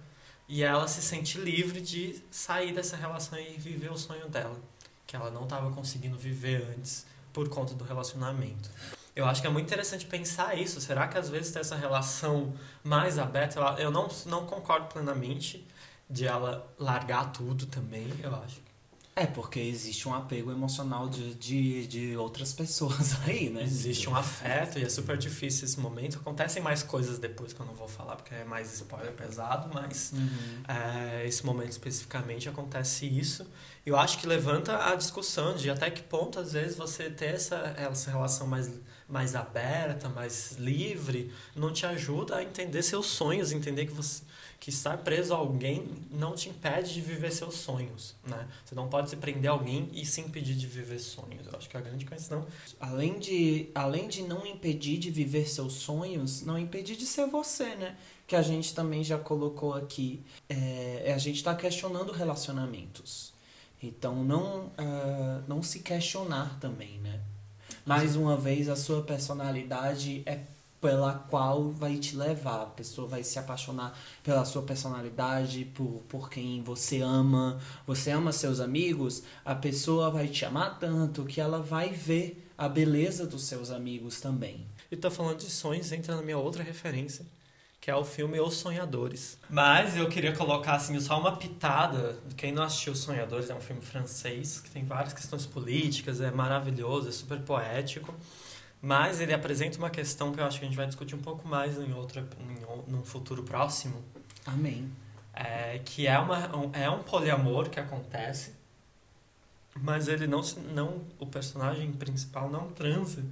E 0.48 0.64
ela 0.64 0.88
se 0.88 1.02
sente 1.02 1.38
livre 1.38 1.80
de 1.80 2.20
sair 2.32 2.74
dessa 2.74 2.98
relação 2.98 3.40
e 3.40 3.54
viver 3.54 3.92
o 3.92 3.98
sonho 3.98 4.28
dela, 4.28 4.60
que 5.06 5.16
ela 5.16 5.30
não 5.30 5.44
estava 5.44 5.72
conseguindo 5.72 6.18
viver 6.18 6.68
antes 6.76 7.06
por 7.32 7.48
conta 7.50 7.76
do 7.76 7.84
relacionamento. 7.84 8.70
Eu 9.16 9.26
acho 9.26 9.42
que 9.42 9.48
é 9.48 9.50
muito 9.50 9.66
interessante 9.68 10.06
pensar 10.06 10.58
isso. 10.58 10.80
Será 10.80 11.08
que 11.08 11.18
às 11.18 11.30
vezes 11.30 11.52
ter 11.52 11.60
essa 11.60 11.76
relação 11.76 12.54
mais 12.84 13.18
aberta, 13.20 13.60
eu- 13.60 13.86
eu 13.86 13.92
não, 13.92 14.08
não 14.26 14.46
concordo 14.46 14.88
plenamente 14.88 15.66
de 16.10 16.26
ela 16.26 16.68
largar 16.78 17.32
tudo 17.32 17.66
também, 17.66 18.08
eu 18.22 18.34
acho. 18.36 18.62
É, 19.14 19.26
porque 19.26 19.60
existe 19.60 20.08
um 20.08 20.14
apego 20.14 20.52
emocional 20.52 21.10
de, 21.10 21.36
de, 21.36 21.86
de 21.86 22.18
outras 22.18 22.54
pessoas 22.54 23.20
aí, 23.28 23.50
né? 23.50 23.62
Existe 23.62 24.10
um 24.10 24.16
afeto 24.16 24.80
e 24.80 24.84
é 24.84 24.90
super 24.90 25.18
difícil 25.18 25.66
esse 25.66 25.78
momento. 25.80 26.18
Acontecem 26.18 26.62
mais 26.64 26.82
coisas 26.82 27.20
depois 27.20 27.52
que 27.52 27.60
eu 27.60 27.66
não 27.66 27.74
vou 27.74 27.90
falar, 27.90 28.16
porque 28.16 28.34
é 28.34 28.46
mais 28.46 28.74
spoiler 28.74 29.12
pesado, 29.12 29.70
mas 29.74 30.14
uhum. 30.14 30.64
é, 30.66 31.28
esse 31.28 31.46
momento 31.46 31.72
especificamente 31.72 32.48
acontece 32.48 33.06
isso. 33.06 33.46
Eu 33.86 33.98
acho 33.98 34.20
que 34.20 34.28
levanta 34.28 34.92
a 34.92 34.96
discussão 34.96 35.56
de 35.56 35.70
até 35.70 35.90
que 35.90 36.04
ponto, 36.04 36.40
às 36.40 36.54
vezes, 36.54 36.78
você 36.78 37.10
ter 37.10 37.34
essa, 37.34 37.74
essa 37.78 38.12
relação 38.12 38.46
mais, 38.46 38.70
mais 39.10 39.36
aberta, 39.36 40.08
mais 40.08 40.54
livre, 40.54 41.32
não 41.56 41.74
te 41.74 41.86
ajuda 41.86 42.38
a 42.38 42.44
entender 42.44 42.84
seus 42.84 43.08
sonhos, 43.08 43.52
entender 43.52 43.88
que 43.88 43.94
você 43.94 44.22
que 44.62 44.70
estar 44.70 44.96
preso 45.00 45.34
a 45.34 45.38
alguém 45.38 45.90
não 46.12 46.36
te 46.36 46.48
impede 46.48 46.94
de 46.94 47.02
viver 47.02 47.32
seus 47.32 47.56
sonhos, 47.56 48.16
né? 48.24 48.48
Você 48.64 48.76
não 48.76 48.88
pode 48.88 49.10
se 49.10 49.16
prender 49.16 49.50
a 49.50 49.54
alguém 49.54 49.90
e 49.92 50.06
se 50.06 50.22
impedir 50.22 50.54
de 50.54 50.68
viver 50.68 51.00
sonhos. 51.00 51.48
Eu 51.48 51.58
acho 51.58 51.68
que 51.68 51.76
é 51.76 51.80
a 51.80 51.84
grande 51.84 52.06
questão. 52.06 52.46
Além 52.80 53.18
de, 53.18 53.72
além 53.74 54.08
de 54.08 54.22
não 54.22 54.46
impedir 54.46 55.00
de 55.00 55.10
viver 55.10 55.50
seus 55.50 55.74
sonhos, 55.74 56.44
não 56.44 56.60
impedir 56.60 56.96
de 56.96 57.08
ser 57.08 57.26
você, 57.26 57.76
né? 57.76 57.98
Que 58.28 58.36
a 58.36 58.44
gente 58.44 58.76
também 58.76 59.04
já 59.04 59.18
colocou 59.18 59.74
aqui. 59.74 60.24
É, 60.48 61.12
a 61.12 61.18
gente 61.18 61.38
está 61.38 61.56
questionando 61.56 62.12
relacionamentos. 62.12 63.31
Então, 63.82 64.24
não, 64.24 64.66
uh, 64.68 65.44
não 65.48 65.64
se 65.64 65.80
questionar 65.80 66.60
também, 66.60 67.00
né? 67.00 67.20
Mais 67.86 68.16
uma 68.16 68.38
vez, 68.38 68.70
a 68.70 68.76
sua 68.76 69.02
personalidade 69.02 70.22
é 70.26 70.40
pela 70.82 71.14
qual 71.14 71.72
vai 71.72 71.98
te 71.98 72.16
levar. 72.16 72.64
A 72.64 72.66
pessoa 72.66 73.08
vai 73.08 73.24
se 73.24 73.38
apaixonar 73.38 73.98
pela 74.24 74.44
sua 74.44 74.64
personalidade, 74.64 75.66
por, 75.66 76.04
por 76.10 76.30
quem 76.30 76.62
você 76.64 77.02
ama. 77.02 77.60
Você 77.86 78.12
ama 78.12 78.32
seus 78.32 78.60
amigos, 78.60 79.24
a 79.46 79.56
pessoa 79.56 80.10
vai 80.10 80.28
te 80.28 80.44
amar 80.44 80.80
tanto 80.80 81.26
que 81.26 81.40
ela 81.40 81.60
vai 81.60 81.90
ver 81.90 82.50
a 82.58 82.68
beleza 82.68 83.26
dos 83.26 83.44
seus 83.44 83.72
amigos 83.72 84.20
também. 84.20 84.66
E 84.92 84.98
tá 84.98 85.10
falando 85.10 85.38
de 85.38 85.50
sonhos, 85.50 85.92
entra 85.92 86.16
na 86.16 86.22
minha 86.22 86.38
outra 86.38 86.64
referência, 86.64 87.26
que 87.82 87.90
é 87.90 87.96
o 87.96 88.06
filme 88.06 88.40
Os 88.40 88.54
Sonhadores. 88.58 89.40
Mas 89.50 89.98
eu 89.98 90.08
queria 90.08 90.36
colocar 90.36 90.76
assim 90.76 91.00
só 91.00 91.20
uma 91.20 91.36
pitada. 91.36 92.16
Quem 92.38 92.52
não 92.52 92.62
assistiu 92.62 92.94
Os 92.94 93.00
Sonhadores 93.00 93.50
é 93.50 93.56
um 93.56 93.60
filme 93.60 93.82
francês 93.82 94.62
que 94.62 94.70
tem 94.70 94.86
várias 94.86 95.14
questões 95.14 95.48
políticas, 95.48 96.22
é 96.22 96.30
maravilhoso, 96.30 97.10
é 97.10 97.12
super 97.12 97.40
poético. 97.40 98.14
Mas 98.80 99.20
ele 99.20 99.34
apresenta 99.34 99.80
uma 99.80 99.90
questão 99.90 100.32
que 100.32 100.40
eu 100.40 100.46
acho 100.46 100.60
que 100.60 100.66
a 100.66 100.68
gente 100.68 100.78
vai 100.78 100.86
discutir 100.86 101.16
um 101.16 101.22
pouco 101.22 101.48
mais 101.48 101.76
em 101.80 101.92
outra, 101.92 102.28
em, 102.40 102.92
num 102.92 103.04
futuro 103.04 103.42
próximo. 103.42 104.04
Amém. 104.46 104.92
É, 105.34 105.80
que 105.84 106.06
é, 106.06 106.20
uma, 106.20 106.56
um, 106.56 106.70
é 106.74 106.90
um 106.90 107.02
poliamor 107.02 107.68
que 107.70 107.80
acontece, 107.80 108.54
mas 109.80 110.08
ele 110.08 110.28
não, 110.28 110.42
não 110.74 111.02
o 111.18 111.26
personagem 111.26 111.92
principal 111.94 112.48
não 112.48 112.70
transa 112.70 113.24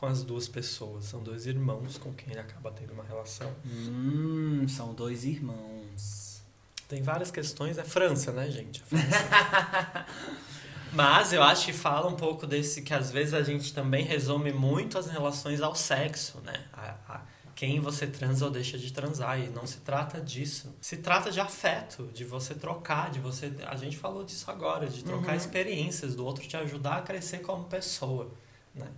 com 0.00 0.06
as 0.06 0.24
duas 0.24 0.48
pessoas. 0.48 1.04
São 1.04 1.22
dois 1.22 1.44
irmãos 1.44 1.98
com 1.98 2.10
quem 2.14 2.30
ele 2.30 2.40
acaba 2.40 2.70
tendo 2.72 2.94
uma 2.94 3.04
relação. 3.04 3.54
Hum, 3.66 4.66
são 4.66 4.94
dois 4.94 5.26
irmãos. 5.26 6.42
Tem 6.88 7.02
várias 7.02 7.30
questões. 7.30 7.76
É 7.76 7.84
França, 7.84 8.32
né, 8.32 8.50
gente? 8.50 8.82
É 8.82 8.86
França. 8.86 10.06
Mas 10.90 11.34
eu 11.34 11.42
acho 11.42 11.66
que 11.66 11.72
fala 11.74 12.08
um 12.08 12.16
pouco 12.16 12.46
desse 12.46 12.80
que 12.80 12.94
às 12.94 13.12
vezes 13.12 13.34
a 13.34 13.42
gente 13.42 13.74
também 13.74 14.02
resume 14.02 14.52
muito 14.52 14.98
as 14.98 15.06
relações 15.06 15.60
ao 15.60 15.74
sexo, 15.74 16.40
né? 16.40 16.64
A, 16.72 16.96
a, 17.06 17.20
quem 17.54 17.78
você 17.78 18.06
transa 18.06 18.46
ou 18.46 18.50
deixa 18.50 18.78
de 18.78 18.90
transar. 18.90 19.38
E 19.38 19.48
não 19.50 19.66
se 19.66 19.80
trata 19.80 20.18
disso. 20.18 20.74
Se 20.80 20.96
trata 20.96 21.30
de 21.30 21.40
afeto, 21.40 22.08
de 22.14 22.24
você 22.24 22.54
trocar, 22.54 23.10
de 23.10 23.20
você. 23.20 23.52
A 23.66 23.76
gente 23.76 23.98
falou 23.98 24.24
disso 24.24 24.50
agora, 24.50 24.88
de 24.88 25.04
trocar 25.04 25.32
uhum. 25.32 25.36
experiências, 25.36 26.14
do 26.14 26.24
outro 26.24 26.48
te 26.48 26.56
ajudar 26.56 26.96
a 26.96 27.02
crescer 27.02 27.40
como 27.40 27.64
pessoa. 27.64 28.32
Né? 28.74 28.88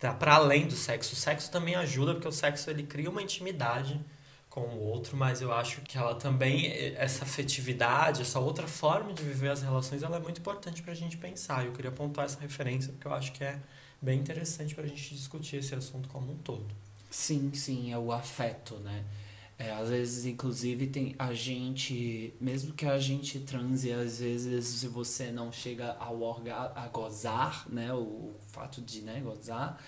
Tá, 0.00 0.14
para 0.14 0.34
além 0.36 0.66
do 0.66 0.74
sexo. 0.74 1.12
O 1.12 1.16
sexo 1.16 1.50
também 1.50 1.74
ajuda, 1.74 2.14
porque 2.14 2.26
o 2.26 2.32
sexo 2.32 2.70
ele 2.70 2.84
cria 2.84 3.10
uma 3.10 3.22
intimidade 3.22 4.00
com 4.48 4.62
o 4.62 4.80
outro, 4.80 5.14
mas 5.16 5.42
eu 5.42 5.52
acho 5.52 5.82
que 5.82 5.96
ela 5.96 6.14
também, 6.14 6.66
essa 6.96 7.24
afetividade, 7.24 8.22
essa 8.22 8.40
outra 8.40 8.66
forma 8.66 9.12
de 9.12 9.22
viver 9.22 9.50
as 9.50 9.62
relações, 9.62 10.02
ela 10.02 10.16
é 10.16 10.20
muito 10.20 10.40
importante 10.40 10.82
para 10.82 10.92
a 10.92 10.96
gente 10.96 11.18
pensar. 11.18 11.66
Eu 11.66 11.72
queria 11.72 11.90
apontar 11.90 12.24
essa 12.24 12.40
referência 12.40 12.90
porque 12.92 13.06
eu 13.06 13.12
acho 13.12 13.30
que 13.32 13.44
é 13.44 13.60
bem 14.00 14.18
interessante 14.18 14.74
para 14.74 14.84
a 14.84 14.88
gente 14.88 15.14
discutir 15.14 15.56
esse 15.56 15.74
assunto 15.74 16.08
como 16.08 16.32
um 16.32 16.36
todo. 16.38 16.74
Sim, 17.10 17.52
sim, 17.52 17.92
é 17.92 17.98
o 17.98 18.10
afeto, 18.10 18.76
né? 18.76 19.04
É, 19.60 19.72
às 19.72 19.90
vezes, 19.90 20.24
inclusive, 20.24 20.86
tem 20.86 21.14
a 21.18 21.34
gente, 21.34 22.32
mesmo 22.40 22.72
que 22.72 22.86
a 22.86 22.98
gente 22.98 23.38
transe, 23.40 23.92
às 23.92 24.18
vezes 24.18 24.64
se 24.64 24.88
você 24.88 25.30
não 25.30 25.52
chega 25.52 25.94
ao 26.00 26.22
orga, 26.22 26.72
a 26.74 26.88
gozar, 26.88 27.66
né? 27.68 27.92
O, 27.92 27.98
o 27.98 28.36
fato 28.48 28.80
de 28.80 29.02
né, 29.02 29.20
gozar, 29.22 29.78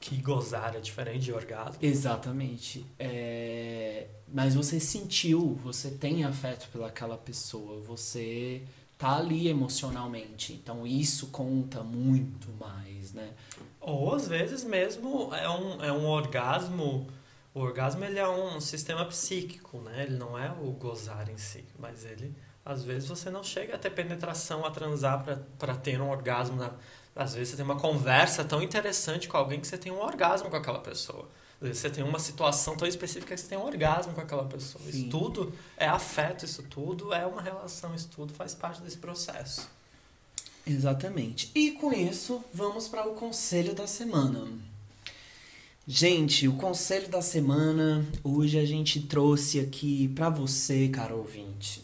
que 0.00 0.16
gozar 0.16 0.74
é 0.74 0.80
diferente 0.80 1.26
de 1.26 1.32
orgasmo. 1.32 1.78
Exatamente. 1.80 2.84
É... 2.98 4.08
Mas 4.34 4.56
você 4.56 4.80
sentiu, 4.80 5.56
você 5.62 5.92
tem 5.92 6.24
afeto 6.24 6.68
pelaquela 6.72 7.16
pessoa, 7.16 7.80
você 7.80 8.62
tá 8.98 9.16
ali 9.16 9.46
emocionalmente. 9.46 10.52
Então 10.52 10.84
isso 10.84 11.28
conta 11.28 11.84
muito 11.84 12.48
mais, 12.58 13.12
né? 13.12 13.30
Ou 13.80 14.12
às 14.12 14.26
vezes 14.26 14.64
mesmo 14.64 15.32
é 15.32 15.48
um, 15.48 15.84
é 15.84 15.92
um 15.92 16.04
orgasmo. 16.04 17.06
O 17.58 17.60
orgasmo 17.60 18.04
ele 18.04 18.20
é 18.20 18.28
um 18.28 18.60
sistema 18.60 19.04
psíquico, 19.04 19.80
né? 19.80 20.04
Ele 20.04 20.16
não 20.16 20.38
é 20.38 20.48
o 20.48 20.70
gozar 20.70 21.28
em 21.28 21.36
si, 21.36 21.64
mas 21.76 22.04
ele 22.04 22.32
às 22.64 22.84
vezes 22.84 23.08
você 23.08 23.30
não 23.30 23.42
chega 23.42 23.74
a 23.74 23.78
ter 23.78 23.90
penetração, 23.90 24.64
a 24.64 24.70
transar 24.70 25.24
para 25.58 25.74
ter 25.74 26.00
um 26.00 26.08
orgasmo 26.08 26.54
na, 26.54 26.70
às 27.16 27.34
vezes 27.34 27.48
você 27.48 27.56
tem 27.56 27.64
uma 27.64 27.80
conversa 27.80 28.44
tão 28.44 28.62
interessante 28.62 29.26
com 29.26 29.36
alguém 29.36 29.58
que 29.58 29.66
você 29.66 29.76
tem 29.76 29.90
um 29.90 30.00
orgasmo 30.00 30.48
com 30.48 30.54
aquela 30.54 30.78
pessoa. 30.78 31.28
Às 31.60 31.66
vezes 31.66 31.82
você 31.82 31.90
tem 31.90 32.04
uma 32.04 32.20
situação 32.20 32.76
tão 32.76 32.86
específica 32.86 33.34
que 33.34 33.40
você 33.40 33.48
tem 33.48 33.58
um 33.58 33.64
orgasmo 33.64 34.14
com 34.14 34.20
aquela 34.20 34.44
pessoa. 34.44 34.84
Sim. 34.84 34.90
Isso 34.90 35.08
tudo 35.08 35.52
é 35.76 35.88
afeto, 35.88 36.44
isso 36.44 36.62
tudo 36.62 37.12
é 37.12 37.26
uma 37.26 37.42
relação, 37.42 37.92
isso 37.92 38.08
tudo 38.08 38.32
faz 38.34 38.54
parte 38.54 38.80
desse 38.82 38.98
processo. 38.98 39.68
Exatamente. 40.64 41.50
E 41.56 41.72
com 41.72 41.92
isso, 41.92 42.44
vamos 42.54 42.86
para 42.86 43.08
o 43.08 43.16
conselho 43.16 43.74
da 43.74 43.88
semana. 43.88 44.46
Gente, 45.90 46.46
o 46.46 46.52
conselho 46.52 47.08
da 47.08 47.22
semana, 47.22 48.06
hoje 48.22 48.58
a 48.58 48.64
gente 48.66 49.00
trouxe 49.00 49.58
aqui 49.58 50.06
para 50.08 50.28
você, 50.28 50.86
caro 50.86 51.16
ouvinte, 51.16 51.82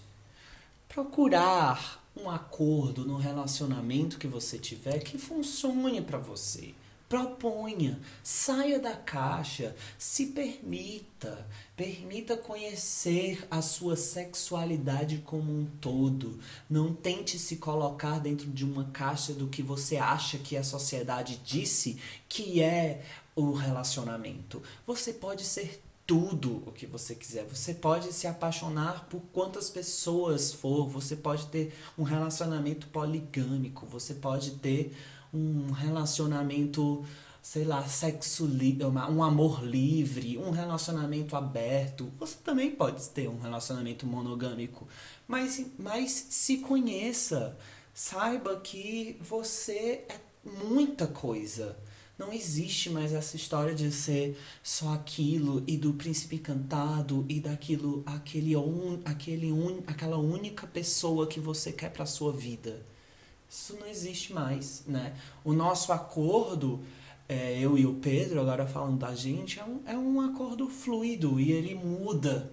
procurar 0.87 2.05
um 2.15 2.29
acordo 2.29 3.07
no 3.07 3.17
relacionamento 3.17 4.19
que 4.19 4.27
você 4.27 4.59
tiver 4.59 4.99
que 4.99 5.17
funcione 5.17 6.03
para 6.03 6.19
você. 6.19 6.75
Proponha, 7.09 7.99
saia 8.23 8.79
da 8.79 8.95
caixa, 8.95 9.75
se 9.99 10.27
permita, 10.27 11.47
permita 11.75 12.37
conhecer 12.37 13.47
a 13.51 13.63
sua 13.63 13.97
sexualidade 13.97 15.23
como 15.25 15.51
um 15.51 15.65
todo. 15.81 16.39
Não 16.69 16.93
tente 16.93 17.39
se 17.39 17.57
colocar 17.57 18.19
dentro 18.19 18.51
de 18.51 18.65
uma 18.65 18.85
caixa 18.87 19.33
do 19.33 19.49
que 19.49 19.63
você 19.63 19.97
acha 19.97 20.37
que 20.39 20.57
a 20.57 20.65
sociedade 20.65 21.41
disse 21.45 21.99
que 22.29 22.61
é 22.61 23.03
o 23.35 23.53
relacionamento. 23.53 24.63
Você 24.87 25.13
pode 25.13 25.45
ser 25.45 25.83
tudo 26.07 26.63
o 26.67 26.73
que 26.73 26.87
você 26.87 27.15
quiser. 27.15 27.45
Você 27.45 27.75
pode 27.75 28.13
se 28.13 28.27
apaixonar 28.27 29.07
por 29.09 29.21
quantas 29.33 29.71
pessoas 29.71 30.53
for, 30.53 30.89
você 30.89 31.17
pode 31.17 31.47
ter 31.47 31.75
um 31.99 32.03
relacionamento 32.03 32.87
poligâmico, 32.89 33.87
você 33.87 34.15
pode 34.15 34.53
ter 34.53 34.95
um 35.33 35.73
relacionamento, 35.73 37.05
sei 37.43 37.65
lá, 37.65 37.87
sexo 37.89 38.47
livre, 38.47 38.85
um 38.85 39.23
amor 39.23 39.65
livre, 39.65 40.39
um 40.39 40.51
relacionamento 40.51 41.37
aberto. 41.37 42.13
Você 42.19 42.37
também 42.45 42.71
pode 42.71 43.09
ter 43.09 43.29
um 43.29 43.41
relacionamento 43.41 44.07
monogâmico, 44.07 44.87
mas, 45.27 45.65
mas 45.79 46.11
se 46.31 46.59
conheça, 46.59 47.57
saiba 47.93 48.61
que 48.61 49.19
você 49.21 50.05
é 50.09 50.21
muita 50.45 51.07
coisa. 51.07 51.77
Não 52.17 52.33
existe 52.33 52.91
mais 52.91 53.13
essa 53.13 53.35
história 53.35 53.75
de 53.75 53.91
ser 53.91 54.39
só 54.63 54.95
aquilo 54.95 55.65
e 55.67 55.77
do 55.77 55.95
príncipe 55.95 56.37
encantado 56.37 57.27
e 57.29 57.41
daquilo, 57.41 58.05
aquele 58.07 58.55
un, 58.55 59.01
aquele 59.05 59.51
un, 59.51 59.83
aquela 59.85 60.17
única 60.17 60.65
pessoa 60.65 61.27
que 61.27 61.41
você 61.41 61.73
quer 61.73 61.91
para 61.91 62.07
sua 62.07 62.33
vida. 62.33 62.81
Isso 63.51 63.77
não 63.81 63.87
existe 63.89 64.33
mais, 64.33 64.85
né? 64.87 65.17
O 65.45 65.53
nosso 65.53 65.93
acordo, 65.93 66.81
é, 67.29 67.59
eu 67.59 67.77
e 67.77 67.85
o 67.85 67.95
Pedro, 67.95 68.41
agora 68.41 68.65
falando 68.65 68.99
da 68.99 69.13
gente, 69.13 69.59
é 69.59 69.65
um, 69.65 69.81
é 69.85 69.99
um 69.99 70.21
acordo 70.21 70.69
fluido 70.69 71.41
e 71.41 71.51
ele 71.51 71.75
muda 71.75 72.53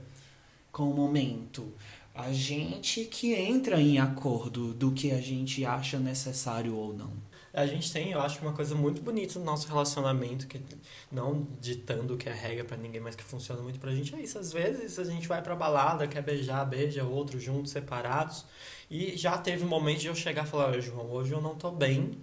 com 0.71 0.89
o 0.89 0.95
momento. 0.95 1.71
A 2.15 2.34
gente 2.34 3.06
que 3.06 3.34
entra 3.34 3.80
em 3.80 4.00
acordo 4.00 4.74
do 4.74 4.91
que 4.91 5.12
a 5.12 5.21
gente 5.21 5.63
acha 5.63 6.00
necessário 6.00 6.76
ou 6.76 6.93
não. 6.93 7.12
A 7.54 7.66
gente 7.66 7.92
tem, 7.92 8.12
eu 8.12 8.22
acho, 8.22 8.42
uma 8.42 8.54
coisa 8.54 8.74
muito 8.76 9.02
bonita 9.02 9.38
no 9.38 9.44
nosso 9.44 9.68
relacionamento, 9.68 10.48
que 10.48 10.62
não 11.12 11.46
ditando 11.60 12.16
que 12.18 12.30
é 12.30 12.34
regra 12.34 12.64
para 12.64 12.78
ninguém, 12.78 13.02
mas 13.02 13.16
que 13.16 13.24
funciona 13.24 13.62
muito 13.62 13.78
pra 13.80 13.94
gente, 13.94 14.16
é 14.16 14.22
isso. 14.22 14.40
Às 14.40 14.54
vezes 14.54 14.98
a 14.98 15.04
gente 15.04 15.28
vai 15.28 15.42
pra 15.42 15.56
balada, 15.56 16.08
quer 16.08 16.22
beijar, 16.22 16.64
beija 16.66 17.04
outro 17.04 17.40
juntos, 17.40 17.72
separados. 17.72 18.46
E 18.90 19.18
já 19.18 19.38
teve 19.38 19.66
um 19.66 19.68
momento 19.68 20.00
de 20.00 20.08
eu 20.08 20.16
chegar 20.16 20.46
e 20.46 20.48
falar, 20.48 20.80
João, 20.80 21.12
hoje 21.12 21.34
eu 21.34 21.42
não 21.42 21.56
tô 21.56 21.72
bem 21.72 22.18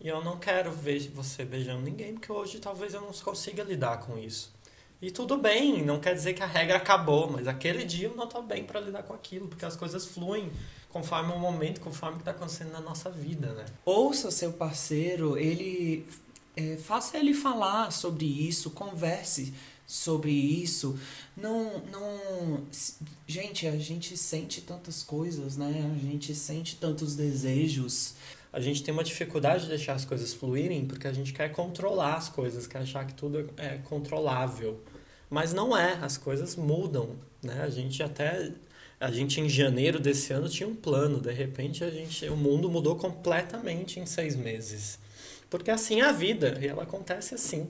e 0.00 0.08
eu 0.08 0.22
não 0.22 0.38
quero 0.38 0.70
ver 0.70 1.00
você 1.10 1.44
beijando 1.44 1.82
ninguém, 1.82 2.14
porque 2.14 2.30
hoje 2.30 2.58
talvez 2.58 2.94
eu 2.94 3.00
não 3.00 3.12
consiga 3.12 3.62
lidar 3.62 3.98
com 3.98 4.18
isso. 4.18 4.52
E 5.00 5.12
tudo 5.12 5.38
bem, 5.38 5.84
não 5.84 6.00
quer 6.00 6.14
dizer 6.14 6.34
que 6.34 6.42
a 6.42 6.46
regra 6.46 6.76
acabou, 6.76 7.30
mas 7.30 7.46
aquele 7.46 7.84
dia 7.84 8.08
eu 8.08 8.16
não 8.16 8.26
tô 8.26 8.42
bem 8.42 8.64
para 8.64 8.80
lidar 8.80 9.04
com 9.04 9.14
aquilo, 9.14 9.46
porque 9.46 9.64
as 9.64 9.76
coisas 9.76 10.04
fluem 10.06 10.50
conforme 10.88 11.32
o 11.32 11.38
momento, 11.38 11.80
conforme 11.80 12.16
o 12.16 12.18
que 12.18 12.24
tá 12.24 12.32
acontecendo 12.32 12.72
na 12.72 12.80
nossa 12.80 13.08
vida, 13.08 13.52
né? 13.52 13.64
Ouça 13.84 14.30
seu 14.32 14.52
parceiro, 14.52 15.38
ele 15.38 16.04
é, 16.56 16.76
faça 16.76 17.16
ele 17.16 17.32
falar 17.32 17.92
sobre 17.92 18.24
isso, 18.26 18.70
converse 18.70 19.54
sobre 19.86 20.32
isso. 20.32 20.98
Não, 21.36 21.78
não, 21.92 22.66
gente, 23.26 23.68
a 23.68 23.78
gente 23.78 24.16
sente 24.16 24.60
tantas 24.62 25.04
coisas, 25.04 25.56
né? 25.56 25.90
A 25.94 25.98
gente 25.98 26.34
sente 26.34 26.76
tantos 26.76 27.14
desejos 27.14 28.14
a 28.52 28.60
gente 28.60 28.82
tem 28.82 28.92
uma 28.92 29.04
dificuldade 29.04 29.64
de 29.64 29.68
deixar 29.68 29.94
as 29.94 30.04
coisas 30.04 30.32
fluírem 30.32 30.86
porque 30.86 31.06
a 31.06 31.12
gente 31.12 31.32
quer 31.32 31.50
controlar 31.50 32.14
as 32.14 32.28
coisas, 32.28 32.66
quer 32.66 32.78
achar 32.78 33.06
que 33.06 33.14
tudo 33.14 33.50
é 33.56 33.78
controlável. 33.78 34.82
Mas 35.28 35.52
não 35.52 35.76
é, 35.76 35.94
as 36.00 36.16
coisas 36.16 36.56
mudam, 36.56 37.16
né? 37.42 37.62
A 37.62 37.68
gente 37.68 38.02
até 38.02 38.50
a 38.98 39.10
gente 39.10 39.40
em 39.40 39.48
janeiro 39.48 40.00
desse 40.00 40.32
ano 40.32 40.48
tinha 40.48 40.68
um 40.68 40.74
plano, 40.74 41.20
de 41.20 41.32
repente 41.32 41.84
a 41.84 41.90
gente 41.90 42.26
o 42.28 42.36
mundo 42.36 42.70
mudou 42.70 42.96
completamente 42.96 44.00
em 44.00 44.06
seis 44.06 44.34
meses. 44.34 44.98
Porque 45.50 45.70
assim 45.70 46.00
é 46.00 46.04
a 46.04 46.12
vida, 46.12 46.58
e 46.60 46.66
ela 46.66 46.82
acontece 46.82 47.34
assim. 47.34 47.68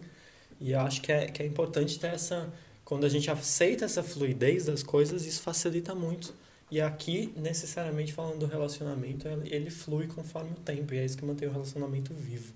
E 0.60 0.72
eu 0.72 0.80
acho 0.80 1.02
que 1.02 1.12
é, 1.12 1.26
que 1.26 1.42
é 1.42 1.46
importante 1.46 1.98
ter 1.98 2.08
essa. 2.08 2.52
Quando 2.84 3.04
a 3.04 3.08
gente 3.08 3.30
aceita 3.30 3.84
essa 3.84 4.02
fluidez 4.02 4.64
das 4.64 4.82
coisas, 4.82 5.26
isso 5.26 5.42
facilita 5.42 5.94
muito 5.94 6.32
e 6.70 6.80
aqui, 6.80 7.32
necessariamente 7.36 8.12
falando 8.12 8.40
do 8.40 8.46
relacionamento, 8.46 9.26
ele 9.28 9.70
flui 9.70 10.06
conforme 10.06 10.50
o 10.52 10.60
tempo. 10.60 10.92
E 10.94 10.98
é 10.98 11.04
isso 11.04 11.16
que 11.16 11.24
mantém 11.24 11.48
o 11.48 11.52
relacionamento 11.52 12.12
vivo. 12.12 12.52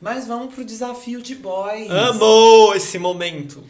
Mas 0.00 0.26
vamos 0.26 0.54
pro 0.54 0.64
desafio 0.64 1.22
de 1.22 1.34
boys. 1.34 1.90
Amo 1.90 2.74
esse 2.74 2.98
momento! 2.98 3.62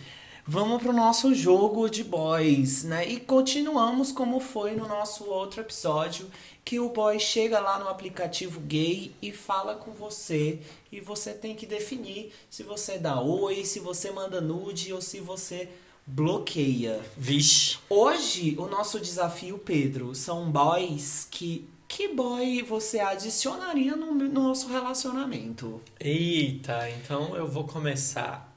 Vamos 0.46 0.82
pro 0.82 0.92
nosso 0.92 1.34
jogo 1.34 1.88
de 1.88 2.04
boys, 2.04 2.84
né? 2.84 3.08
E 3.08 3.18
continuamos 3.18 4.12
como 4.12 4.38
foi 4.40 4.72
no 4.72 4.86
nosso 4.86 5.24
outro 5.24 5.62
episódio, 5.62 6.30
que 6.62 6.78
o 6.78 6.90
boy 6.90 7.18
chega 7.18 7.58
lá 7.58 7.78
no 7.78 7.88
aplicativo 7.88 8.60
gay 8.60 9.10
e 9.22 9.32
fala 9.32 9.74
com 9.74 9.92
você 9.92 10.58
e 10.92 11.00
você 11.00 11.32
tem 11.32 11.54
que 11.54 11.64
definir 11.64 12.30
se 12.50 12.62
você 12.62 12.98
dá 12.98 13.22
oi, 13.22 13.64
se 13.64 13.80
você 13.80 14.10
manda 14.10 14.38
nude 14.38 14.92
ou 14.92 15.00
se 15.00 15.18
você 15.18 15.66
bloqueia. 16.06 17.00
Vixe. 17.16 17.78
Hoje, 17.88 18.54
o 18.58 18.66
nosso 18.66 19.00
desafio, 19.00 19.58
Pedro, 19.58 20.14
são 20.14 20.50
boys 20.50 21.26
que. 21.30 21.68
Que 21.86 22.08
boy 22.08 22.62
você 22.62 22.98
adicionaria 22.98 23.94
no, 23.94 24.14
no 24.14 24.28
nosso 24.28 24.68
relacionamento? 24.68 25.80
Eita, 26.00 26.90
então 26.90 27.36
eu 27.36 27.46
vou 27.46 27.64
começar 27.64 28.52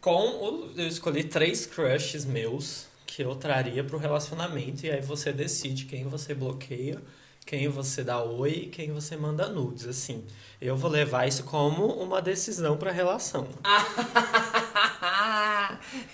com. 0.00 0.28
O, 0.28 0.70
eu 0.76 0.86
escolhi 0.86 1.24
três 1.24 1.66
crushes 1.66 2.24
meus 2.24 2.86
que 3.06 3.22
eu 3.22 3.34
traria 3.34 3.84
pro 3.84 3.98
relacionamento. 3.98 4.86
E 4.86 4.90
aí 4.90 5.02
você 5.02 5.32
decide 5.32 5.84
quem 5.84 6.04
você 6.04 6.32
bloqueia, 6.32 7.02
quem 7.46 7.68
você 7.68 8.04
dá 8.04 8.22
oi 8.22 8.50
e 8.50 8.66
quem 8.66 8.92
você 8.92 9.16
manda 9.16 9.48
nudes. 9.48 9.86
Assim, 9.86 10.24
eu 10.60 10.76
vou 10.76 10.90
levar 10.90 11.26
isso 11.26 11.44
como 11.44 11.86
uma 11.86 12.20
decisão 12.22 12.76
pra 12.76 12.92
relação. 12.92 13.48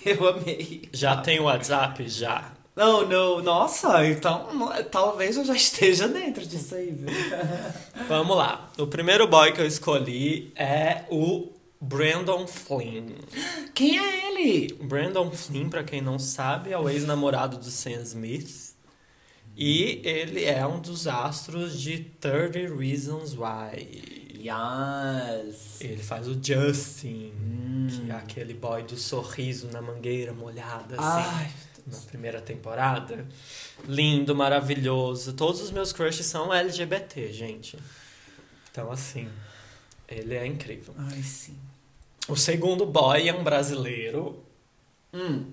Eu 0.03 0.27
amei. 0.27 0.89
Já 0.91 1.17
tem 1.17 1.39
o 1.39 1.43
WhatsApp? 1.43 2.07
Já. 2.07 2.51
Não, 2.75 3.07
não. 3.07 3.41
Nossa, 3.41 4.05
então 4.05 4.47
talvez 4.91 5.35
eu 5.35 5.43
já 5.43 5.55
esteja 5.55 6.07
dentro 6.07 6.45
disso 6.45 6.75
aí, 6.75 6.91
viu? 6.91 7.09
Vamos 8.07 8.37
lá. 8.37 8.71
O 8.77 8.87
primeiro 8.87 9.27
boy 9.27 9.51
que 9.51 9.59
eu 9.61 9.65
escolhi 9.65 10.51
é 10.55 11.03
o 11.09 11.51
Brandon 11.81 12.47
Flynn. 12.47 13.09
Quem 13.73 13.97
é 13.99 14.27
ele? 14.27 14.73
Brandon 14.81 15.31
Flynn, 15.31 15.69
pra 15.69 15.83
quem 15.83 16.01
não 16.01 16.19
sabe, 16.19 16.71
é 16.71 16.77
o 16.77 16.89
ex-namorado 16.89 17.57
do 17.57 17.69
Sam 17.69 18.01
Smith. 18.01 18.66
E 19.59 20.01
ele 20.03 20.45
é 20.45 20.67
um 20.67 20.79
dos 20.79 21.07
astros 21.07 21.81
de 21.81 21.97
30 22.19 22.75
Reasons 22.77 23.33
Why. 23.33 24.27
Yes. 24.37 25.81
Ele 25.81 26.03
faz 26.03 26.27
o 26.27 26.33
Justin, 26.39 27.33
hum. 27.33 27.87
que 27.89 28.11
é 28.11 28.13
aquele 28.13 28.53
boy 28.53 28.83
do 28.83 28.95
sorriso 28.95 29.67
na 29.71 29.81
mangueira 29.81 30.31
molhada, 30.31 30.95
assim, 30.95 31.29
Ai, 31.33 31.51
na 31.87 31.97
primeira 32.01 32.39
temporada. 32.39 33.27
Lindo, 33.87 34.35
maravilhoso. 34.35 35.33
Todos 35.33 35.59
os 35.59 35.71
meus 35.71 35.91
crushes 35.91 36.27
são 36.27 36.53
LGBT, 36.53 37.33
gente. 37.33 37.79
Então, 38.71 38.91
assim, 38.91 39.27
ele 40.07 40.35
é 40.35 40.45
incrível. 40.45 40.93
Ai, 40.99 41.23
sim. 41.23 41.57
O 42.27 42.35
segundo 42.35 42.85
boy 42.85 43.27
é 43.27 43.33
um 43.33 43.43
brasileiro. 43.43 44.43
Hum. 45.11 45.51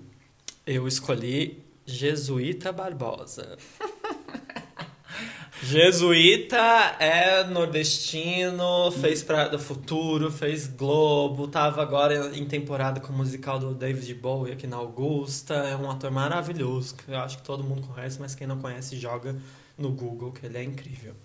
Eu 0.63 0.87
escolhi 0.87 1.65
Jesuíta 1.87 2.71
Barbosa. 2.71 3.57
Jesuíta 5.63 6.57
é 6.99 7.43
nordestino, 7.45 8.91
fez 8.91 9.23
Praia 9.23 9.49
do 9.49 9.57
Futuro, 9.57 10.29
fez 10.29 10.67
Globo, 10.67 11.47
tava 11.47 11.81
agora 11.81 12.37
em 12.37 12.45
temporada 12.45 12.99
com 12.99 13.13
o 13.13 13.15
musical 13.15 13.57
do 13.57 13.73
David 13.73 14.13
Bowie 14.15 14.51
aqui 14.51 14.67
na 14.67 14.75
Augusta. 14.75 15.53
É 15.53 15.75
um 15.75 15.89
ator 15.89 16.11
maravilhoso, 16.11 16.95
que 16.95 17.09
eu 17.09 17.17
acho 17.17 17.37
que 17.37 17.43
todo 17.43 17.63
mundo 17.63 17.87
conhece, 17.87 18.19
mas 18.19 18.35
quem 18.35 18.45
não 18.45 18.59
conhece 18.59 18.97
joga 18.97 19.35
no 19.77 19.91
Google, 19.91 20.33
que 20.33 20.45
ele 20.45 20.57
é 20.57 20.63
incrível. 20.63 21.15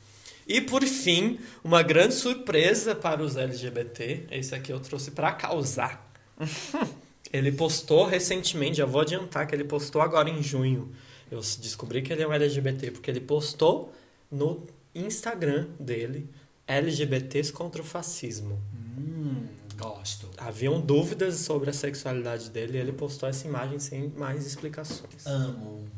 E 0.47 0.61
por 0.61 0.83
fim, 0.85 1.39
uma 1.63 1.83
grande 1.83 2.15
surpresa 2.15 2.95
para 2.95 3.23
os 3.23 3.37
LGBT, 3.37 4.27
esse 4.31 4.55
aqui 4.55 4.73
eu 4.73 4.79
trouxe 4.79 5.11
para 5.11 5.33
causar. 5.33 6.09
ele 7.33 7.51
postou 7.51 8.07
recentemente, 8.07 8.79
já 8.79 8.87
vou 8.87 9.01
adiantar 9.01 9.47
que 9.47 9.55
ele 9.55 9.65
postou 9.65 10.01
agora 10.01 10.31
em 10.31 10.41
junho. 10.43 10.91
Eu 11.31 11.41
descobri 11.41 12.01
que 12.01 12.13
ele 12.13 12.23
é 12.23 12.29
um 12.29 12.33
LGBT 12.33 12.93
porque 12.93 13.11
ele 13.11 13.21
postou 13.21 13.93
no 14.31 14.67
Instagram 14.95 15.69
dele 15.79 16.31
LGBTs 16.67 17.53
contra 17.53 17.83
o 17.83 17.85
fascismo. 17.85 18.61
Hum, 18.73 19.47
gosto. 19.77 20.31
Haviam 20.39 20.81
dúvidas 20.81 21.37
sobre 21.37 21.71
a 21.71 21.73
sexualidade 21.73 22.51
dele 22.51 22.79
e 22.79 22.81
ele 22.81 22.93
postou 22.93 23.29
essa 23.29 23.47
imagem 23.47 23.79
sem 23.79 24.09
mais 24.17 24.47
explicações. 24.47 25.27
Amo. 25.27 25.89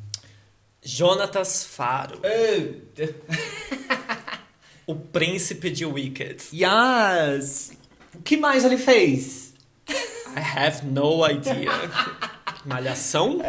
Jonatas 0.83 1.65
Faro. 1.65 2.21
o 4.87 4.95
príncipe 4.95 5.71
de 5.71 5.85
Wicked. 5.85 6.43
Yes! 6.53 7.73
O 8.15 8.23
que 8.23 8.37
mais 8.37 8.65
ele 8.65 8.79
fez? 8.79 9.55
I 9.89 10.59
have 10.59 10.87
no 10.87 11.29
idea. 11.29 11.71
Malhação? 12.65 13.41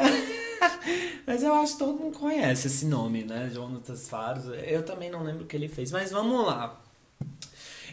Mas 1.25 1.43
eu 1.43 1.53
acho 1.53 1.73
que 1.73 1.79
todo 1.79 1.99
mundo 1.99 2.17
conhece 2.17 2.67
esse 2.67 2.85
nome, 2.85 3.23
né? 3.23 3.49
Jonatas 3.53 4.07
Faros. 4.07 4.45
Eu 4.65 4.83
também 4.83 5.09
não 5.09 5.23
lembro 5.23 5.43
o 5.43 5.47
que 5.47 5.55
ele 5.55 5.67
fez, 5.67 5.91
mas 5.91 6.11
vamos 6.11 6.45
lá. 6.45 6.81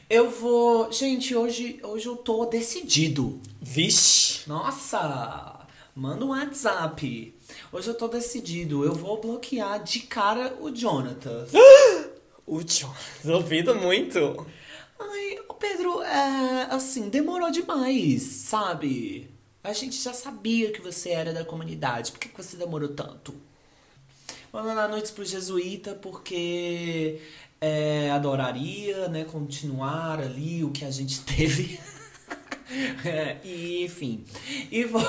Eu 0.09 0.28
vou. 0.28 0.90
Gente, 0.90 1.35
hoje, 1.37 1.78
hoje 1.83 2.06
eu 2.06 2.16
tô 2.16 2.44
decidido. 2.46 3.40
Vixe! 3.61 4.48
Nossa! 4.48 5.61
Manda 5.94 6.24
um 6.24 6.30
WhatsApp. 6.30 7.35
Hoje 7.72 7.88
eu 7.88 7.94
tô 7.94 8.09
decidido. 8.09 8.85
Eu 8.85 8.94
vou 8.94 9.20
bloquear 9.20 9.83
de 9.83 10.00
cara 10.00 10.56
o 10.61 10.70
Jonathan. 10.70 11.46
o 12.46 12.61
Jonathan. 12.61 12.98
Duvido 13.22 13.74
muito. 13.76 14.46
Ai, 14.98 15.38
o 15.48 15.54
Pedro, 15.54 16.02
é, 16.02 16.68
assim, 16.70 17.09
demorou 17.09 17.50
demais, 17.50 18.22
sabe? 18.22 19.30
A 19.62 19.73
gente 19.75 20.01
já 20.01 20.14
sabia 20.14 20.73
que 20.73 20.81
você 20.81 21.11
era 21.11 21.33
da 21.35 21.44
comunidade. 21.44 22.12
Por 22.12 22.18
que, 22.18 22.31
você 22.35 22.57
demorou 22.57 22.88
tanto? 22.88 23.35
Vamos 24.51 24.68
mandar 24.68 24.88
noites 24.88 25.11
pro 25.11 25.25
jesuíta 25.25 25.94
porque 25.94 27.20
é, 27.61 28.11
adoraria 28.11 29.07
né, 29.09 29.25
continuar 29.25 30.18
ali 30.18 30.64
o 30.64 30.70
que 30.70 30.85
a 30.85 30.90
gente 30.90 31.20
teve. 31.37 31.79
é, 33.05 33.37
e, 33.44 33.85
enfim. 33.85 34.25
E 34.73 34.85
vou, 34.85 35.03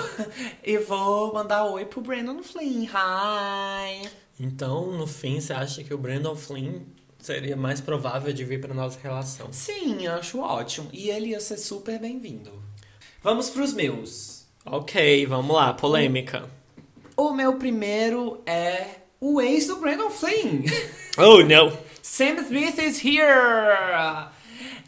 e 0.64 0.78
vou 0.80 1.34
mandar 1.34 1.64
oi 1.66 1.86
pro 1.86 2.02
Brandon 2.02 2.44
Flynn. 2.44 2.88
Hi! 2.88 4.10
Então, 4.38 4.92
no 4.92 5.08
fim, 5.08 5.40
você 5.40 5.54
acha 5.54 5.82
que 5.82 5.94
o 5.94 5.98
Brandon 5.98 6.36
Flynn 6.36 6.82
seria 7.18 7.56
mais 7.56 7.80
provável 7.80 8.34
de 8.34 8.44
vir 8.44 8.60
para 8.60 8.74
nossa 8.74 9.00
relação? 9.00 9.48
Sim, 9.54 10.08
acho 10.08 10.40
ótimo. 10.40 10.90
E 10.92 11.10
ele 11.10 11.30
ia 11.30 11.40
ser 11.40 11.58
super 11.58 11.98
bem-vindo. 12.00 12.52
Vamos 13.24 13.50
pros 13.50 13.72
meus. 13.72 14.31
Ok, 14.66 15.26
vamos 15.26 15.56
lá, 15.56 15.74
polêmica. 15.74 16.48
O 17.18 17.34
meu 17.34 17.56
primeiro 17.56 18.42
é 18.46 18.98
o 19.20 19.42
ex 19.42 19.68
do 19.68 19.78
Brandon 19.78 20.10
Flynn. 20.10 20.64
Oh, 21.18 21.44
não. 21.44 21.78
Sam 22.02 22.38
Smith 22.44 22.78
is 22.78 23.04
here! 23.04 24.30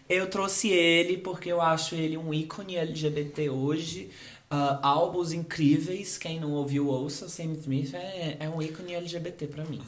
Eu 0.08 0.30
trouxe 0.30 0.70
ele 0.70 1.18
porque 1.18 1.52
eu 1.52 1.60
acho 1.60 1.96
ele 1.96 2.16
um 2.16 2.34
ícone 2.34 2.78
LGBT 2.78 3.50
hoje. 3.50 4.10
Uh, 4.50 4.80
álbuns 4.82 5.34
incríveis, 5.34 6.18
quem 6.18 6.40
não 6.40 6.52
ouviu 6.54 6.88
ouça, 6.88 7.28
Sam 7.28 7.54
Smith 7.54 7.94
é, 7.94 8.38
é 8.40 8.50
um 8.50 8.62
ícone 8.62 8.94
LGBT 8.94 9.48
pra 9.48 9.66
mim. 9.66 9.82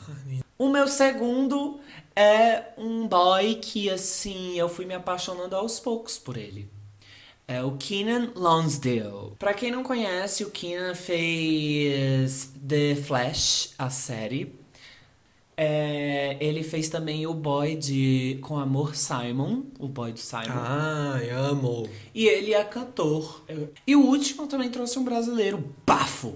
O 0.58 0.70
meu 0.70 0.88
segundo 0.88 1.80
é 2.16 2.64
um 2.78 3.08
boy 3.08 3.56
que, 3.56 3.90
assim, 3.90 4.58
eu 4.58 4.68
fui 4.68 4.86
me 4.86 4.94
apaixonando 4.94 5.56
aos 5.56 5.80
poucos 5.80 6.18
por 6.18 6.36
ele. 6.36 6.68
É 7.48 7.64
o 7.64 7.78
Keenan 7.78 8.32
Lonsdale. 8.36 9.34
Pra 9.38 9.54
quem 9.54 9.70
não 9.70 9.84
conhece, 9.84 10.44
o 10.44 10.50
Keenan 10.50 10.96
fez 10.96 12.52
The 12.68 12.96
Flash, 12.96 13.74
a 13.78 13.90
série. 13.90 14.52
É, 15.58 16.38
ele 16.42 16.64
fez 16.64 16.90
também 16.90 17.26
o 17.28 17.34
boy 17.34 17.76
de 17.76 18.40
Com 18.42 18.58
Amor 18.58 18.96
Simon, 18.96 19.64
o 19.80 19.88
boy 19.88 20.12
do 20.12 20.20
Simon. 20.20 20.44
Ai, 20.50 21.30
amo. 21.30 21.88
E 22.14 22.26
ele 22.26 22.54
é 22.54 22.64
cantor. 22.64 23.46
E 23.86 23.96
o 23.96 24.02
último 24.02 24.48
também 24.48 24.70
trouxe 24.70 24.98
um 24.98 25.04
brasileiro, 25.04 25.64
Bafo, 25.86 26.36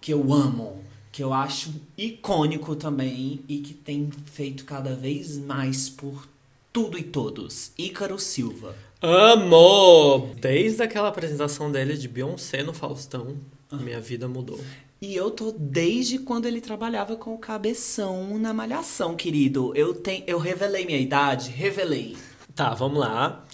que 0.00 0.12
eu 0.12 0.32
amo, 0.32 0.82
que 1.12 1.22
eu 1.22 1.32
acho 1.32 1.72
icônico 1.96 2.74
também 2.74 3.44
e 3.46 3.58
que 3.58 3.74
tem 3.74 4.10
feito 4.24 4.64
cada 4.64 4.96
vez 4.96 5.36
mais 5.36 5.90
por 5.90 6.26
tudo 6.72 6.98
e 6.98 7.02
todos. 7.02 7.70
Ícaro 7.76 8.18
Silva. 8.18 8.74
Amo! 9.04 10.32
Desde 10.40 10.80
aquela 10.80 11.08
apresentação 11.08 11.72
dele 11.72 11.96
de 11.96 12.06
Beyoncé 12.06 12.62
no 12.62 12.72
Faustão, 12.72 13.36
minha 13.72 14.00
vida 14.00 14.28
mudou. 14.28 14.60
E 15.00 15.16
eu 15.16 15.28
tô 15.32 15.50
desde 15.50 16.20
quando 16.20 16.46
ele 16.46 16.60
trabalhava 16.60 17.16
com 17.16 17.34
o 17.34 17.38
cabeção 17.38 18.38
na 18.38 18.54
malhação, 18.54 19.16
querido. 19.16 19.74
Eu 19.74 19.92
tenho, 19.92 20.22
eu 20.28 20.38
revelei 20.38 20.86
minha 20.86 21.00
idade, 21.00 21.50
revelei. 21.50 22.16
Tá, 22.54 22.74
vamos 22.74 23.00
lá. 23.00 23.44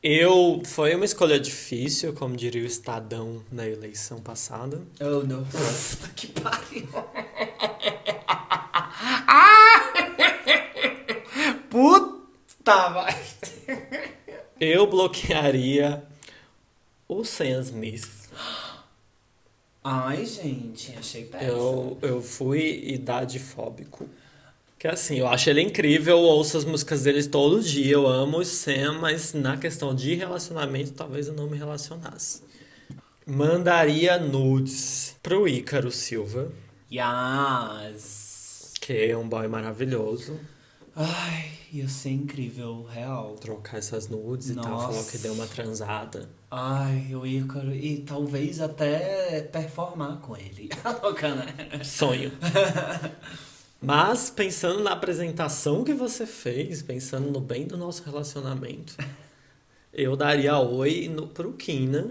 Eu 0.00 0.62
foi 0.64 0.94
uma 0.94 1.04
escolha 1.04 1.40
difícil, 1.40 2.12
como 2.12 2.36
diria 2.36 2.62
o 2.62 2.66
Estadão 2.66 3.42
na 3.50 3.66
eleição 3.66 4.20
passada. 4.20 4.80
Oh, 5.00 5.26
não. 5.26 5.44
que 6.14 6.28
pariu. 6.28 6.86
Puta, 11.68 12.88
vai. 12.90 13.35
Eu 14.60 14.86
bloquearia 14.86 16.02
o 17.08 17.24
Sam 17.24 17.60
Smith. 17.60 18.08
Ai, 19.84 20.24
gente, 20.26 20.94
achei 20.98 21.24
péssimo. 21.24 21.50
Eu, 21.50 21.98
eu 22.02 22.22
fui 22.22 22.82
idade 22.88 23.38
fóbico. 23.38 24.08
Que 24.78 24.88
assim, 24.88 25.18
eu 25.18 25.28
acho 25.28 25.48
ele 25.48 25.62
incrível, 25.62 26.18
eu 26.18 26.22
ouço 26.24 26.56
as 26.58 26.64
músicas 26.64 27.02
dele 27.04 27.22
todo 27.24 27.62
dia, 27.62 27.92
eu 27.94 28.06
amo 28.06 28.38
o 28.38 28.44
Sam, 28.44 28.98
mas 29.00 29.32
na 29.32 29.56
questão 29.56 29.94
de 29.94 30.14
relacionamento, 30.14 30.92
talvez 30.92 31.28
eu 31.28 31.34
não 31.34 31.48
me 31.48 31.56
relacionasse. 31.56 32.42
Mandaria 33.26 34.18
nudes 34.18 35.16
pro 35.22 35.48
Ícaro 35.48 35.90
Silva, 35.90 36.52
Yes. 36.92 38.72
que 38.80 38.92
é 38.92 39.16
um 39.16 39.28
boy 39.28 39.48
maravilhoso. 39.48 40.38
Ai, 40.98 41.50
ia 41.70 41.86
ser 41.88 42.10
incrível, 42.10 42.84
real. 42.84 43.34
Trocar 43.34 43.76
essas 43.76 44.08
nudes 44.08 44.48
e 44.48 44.54
tal, 44.54 44.64
Nossa. 44.64 44.86
falou 44.88 45.04
que 45.04 45.18
deu 45.18 45.34
uma 45.34 45.46
transada. 45.46 46.30
Ai, 46.50 47.14
o 47.14 47.26
Ícaro. 47.26 47.74
E 47.74 47.98
talvez 47.98 48.62
até 48.62 49.42
performar 49.42 50.18
com 50.20 50.34
ele. 50.34 50.70
Tá 50.82 50.98
louca, 51.02 51.34
né? 51.34 51.84
Sonho. 51.84 52.32
Mas 53.80 54.30
pensando 54.30 54.82
na 54.82 54.92
apresentação 54.92 55.84
que 55.84 55.92
você 55.92 56.24
fez, 56.26 56.82
pensando 56.82 57.30
no 57.30 57.40
bem 57.40 57.66
do 57.66 57.76
nosso 57.76 58.02
relacionamento, 58.02 58.96
eu 59.92 60.16
daria 60.16 60.58
oi 60.58 61.08
no, 61.08 61.26
pro 61.26 61.52
Kina. 61.52 62.10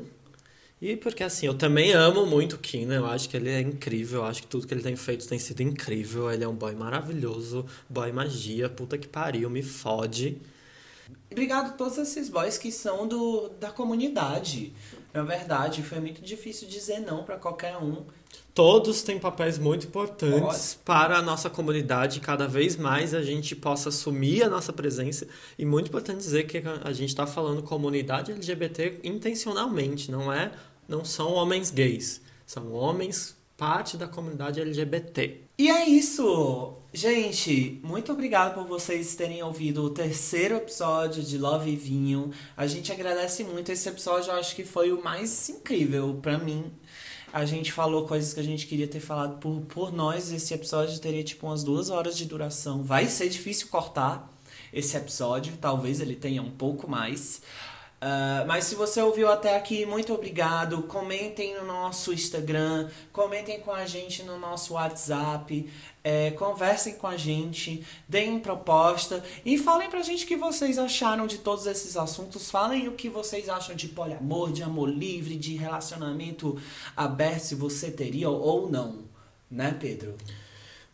E 0.82 0.96
porque 0.98 1.24
assim, 1.24 1.48
eu 1.48 1.58
também 1.58 1.94
amo 1.94 2.26
muito 2.26 2.58
o 2.58 2.60
Kina, 2.60 2.96
eu 2.96 3.06
acho 3.06 3.30
que 3.30 3.38
ele 3.38 3.50
é 3.50 3.62
incrível, 3.62 4.22
eu 4.22 4.26
acho 4.26 4.42
que 4.42 4.48
tudo 4.48 4.68
que 4.68 4.74
ele 4.74 4.84
tem 4.84 4.96
feito 4.96 5.28
tem 5.28 5.40
sido 5.40 5.62
incrível. 5.62 6.30
Ele 6.32 6.44
é 6.44 6.48
um 6.48 6.56
boy 6.56 6.76
maravilhoso, 6.76 7.66
boy 7.90 8.12
magia, 8.12 8.70
puta 8.70 8.98
que 8.98 9.08
pariu, 9.08 9.50
me 9.50 9.64
fode. 9.64 10.42
Obrigado 11.32 11.68
a 11.68 11.74
todos 11.74 11.98
esses 11.98 12.30
boys 12.30 12.58
que 12.58 12.72
são 12.72 13.08
do, 13.08 13.50
da 13.60 13.72
comunidade. 13.72 14.74
Na 15.14 15.24
verdade, 15.24 15.82
foi 15.82 16.00
muito 16.00 16.22
difícil 16.22 16.68
dizer 16.68 17.00
não 17.00 17.24
pra 17.24 17.38
qualquer 17.38 17.78
um. 17.78 18.06
Todos 18.54 19.04
têm 19.04 19.20
papéis 19.20 19.60
muito 19.60 19.88
importantes 19.88 20.80
para 20.86 21.18
a 21.18 21.22
nossa 21.22 21.50
comunidade. 21.50 22.22
Cada 22.22 22.48
vez 22.48 22.78
mais 22.78 23.14
a 23.14 23.22
gente 23.22 23.56
possa 23.56 23.90
assumir 23.90 24.44
a 24.44 24.50
nossa 24.50 24.72
presença. 24.72 25.28
E 25.60 25.66
muito 25.66 25.88
importante 25.90 26.20
dizer 26.20 26.44
que 26.46 26.64
a 26.84 26.94
gente 26.94 27.10
está 27.10 27.28
falando 27.28 27.62
comunidade 27.62 28.32
LGBT 28.32 29.00
intencionalmente, 29.04 30.10
não 30.10 30.32
é? 30.32 30.52
Não 30.88 31.04
são 31.04 31.34
homens 31.34 31.70
gays, 31.70 32.22
são 32.46 32.72
homens 32.72 33.36
parte 33.58 33.98
da 33.98 34.08
comunidade 34.08 34.60
LGBT. 34.60 35.42
E 35.58 35.70
é 35.70 35.88
isso! 35.88 36.74
Gente, 36.94 37.80
muito 37.84 38.12
obrigado 38.12 38.54
por 38.54 38.68
vocês 38.68 39.16
terem 39.16 39.42
ouvido 39.44 39.84
o 39.84 39.90
terceiro 39.90 40.56
episódio 40.56 41.24
de 41.24 41.38
Love 41.38 41.72
e 41.72 41.76
Vinho. 41.76 42.32
A 42.56 42.68
gente 42.68 42.92
agradece 42.92 43.44
muito. 43.44 43.72
Esse 43.72 43.88
episódio 43.90 44.32
eu 44.32 44.36
acho 44.36 44.56
que 44.56 44.64
foi 44.64 44.92
o 44.92 45.04
mais 45.04 45.50
incrível 45.50 46.20
pra 46.22 46.38
mim. 46.38 46.72
A 47.36 47.44
gente 47.44 47.70
falou 47.74 48.08
coisas 48.08 48.34
que 48.34 48.40
a 48.40 48.44
gente 48.44 48.66
queria 48.66 48.88
ter 48.88 49.02
falado 49.02 49.40
por, 49.40 49.60
por 49.64 49.92
nós. 49.92 50.32
Esse 50.32 50.54
episódio 50.54 50.98
teria 51.02 51.22
tipo 51.22 51.46
umas 51.48 51.66
duas 51.66 51.90
horas 51.90 52.18
de 52.18 52.24
duração. 52.24 52.82
Vai 52.82 53.08
ser 53.08 53.28
difícil 53.28 53.68
cortar 53.68 54.34
esse 54.72 54.96
episódio. 54.96 55.52
Talvez 55.60 56.00
ele 56.00 56.16
tenha 56.16 56.42
um 56.42 56.50
pouco 56.50 56.90
mais. 56.90 57.42
Uh, 58.02 58.46
mas 58.46 58.66
se 58.66 58.76
você 58.76 59.02
ouviu 59.02 59.32
até 59.32 59.56
aqui, 59.56 59.86
muito 59.86 60.14
obrigado. 60.14 60.84
Comentem 60.84 61.56
no 61.56 61.66
nosso 61.66 62.14
Instagram, 62.14 62.90
comentem 63.12 63.60
com 63.62 63.72
a 63.72 63.86
gente 63.86 64.22
no 64.24 64.38
nosso 64.38 64.74
WhatsApp, 64.74 65.68
é, 66.04 66.30
conversem 66.32 66.96
com 66.96 67.08
a 67.08 67.18
gente, 67.18 67.84
deem 68.08 68.40
proposta 68.40 69.24
e 69.44 69.58
falem 69.58 69.90
pra 69.90 70.04
gente 70.04 70.26
o 70.26 70.28
que 70.28 70.36
vocês 70.36 70.78
acharam 70.78 71.26
de 71.26 71.40
todos 71.40 71.66
esses 71.66 71.98
assuntos. 71.98 72.52
Falem 72.52 72.88
o 72.88 72.94
que 72.94 73.10
vocês 73.10 73.50
acham 73.50 73.76
de 73.76 73.88
poliamor, 73.88 74.52
de 74.52 74.62
amor 74.62 74.90
livre, 74.90 75.36
de 75.36 75.56
relacionamento 75.56 76.62
aberto, 76.96 77.40
se 77.40 77.56
você 77.56 77.90
teria 77.90 78.30
ou 78.30 78.70
não, 78.70 79.06
né, 79.50 79.76
Pedro? 79.80 80.16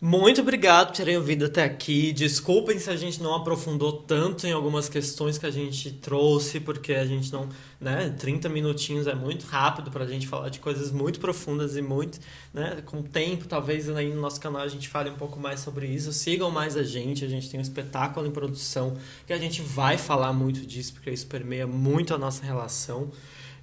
Muito 0.04 0.42
obrigado 0.42 0.88
por 0.88 0.96
terem 0.96 1.16
ouvido 1.16 1.46
até 1.46 1.64
aqui. 1.64 2.12
Desculpem 2.12 2.80
se 2.80 2.90
a 2.90 2.96
gente 2.96 3.22
não 3.22 3.36
aprofundou 3.36 3.94
tanto 3.94 4.48
em 4.48 4.52
algumas 4.52 4.90
questões 4.90 5.38
que 5.38 5.46
a 5.46 5.52
gente 5.52 5.92
trouxe, 5.92 6.60
porque 6.60 6.94
a 6.94 7.06
gente 7.06 7.32
não. 7.32 7.48
Né, 7.80 8.10
30 8.18 8.50
minutinhos 8.50 9.06
é 9.06 9.14
muito 9.14 9.46
rápido 9.46 9.92
para 9.92 10.04
a 10.04 10.08
gente 10.08 10.28
falar 10.28 10.50
de 10.50 10.60
coisas 10.60 10.92
muito 10.92 11.20
profundas 11.20 11.78
e 11.78 11.84
muito. 11.84 12.20
Né, 12.52 12.82
com 12.84 13.04
tempo, 13.04 13.48
talvez 13.48 13.88
aí 13.90 14.12
no 14.12 14.20
nosso 14.20 14.42
canal 14.42 14.64
a 14.64 14.68
gente 14.68 14.90
fale 14.90 15.12
um 15.12 15.16
pouco 15.16 15.40
mais 15.40 15.60
sobre 15.60 15.86
isso. 15.86 16.12
Sigam 16.12 16.50
mais 16.50 16.76
a 16.76 16.82
gente, 16.82 17.24
a 17.24 17.28
gente 17.28 17.48
tem 17.48 17.60
um 17.60 17.64
espetáculo 17.64 18.26
em 18.26 18.32
produção 18.32 18.98
que 19.28 19.34
a 19.34 19.38
gente 19.38 19.62
vai 19.62 20.00
falar 20.00 20.34
muito 20.34 20.66
disso, 20.66 20.94
porque 20.94 21.12
isso 21.12 21.28
permeia 21.28 21.68
muito 21.68 22.12
a 22.12 22.18
nossa 22.18 22.44
relação. 22.44 23.12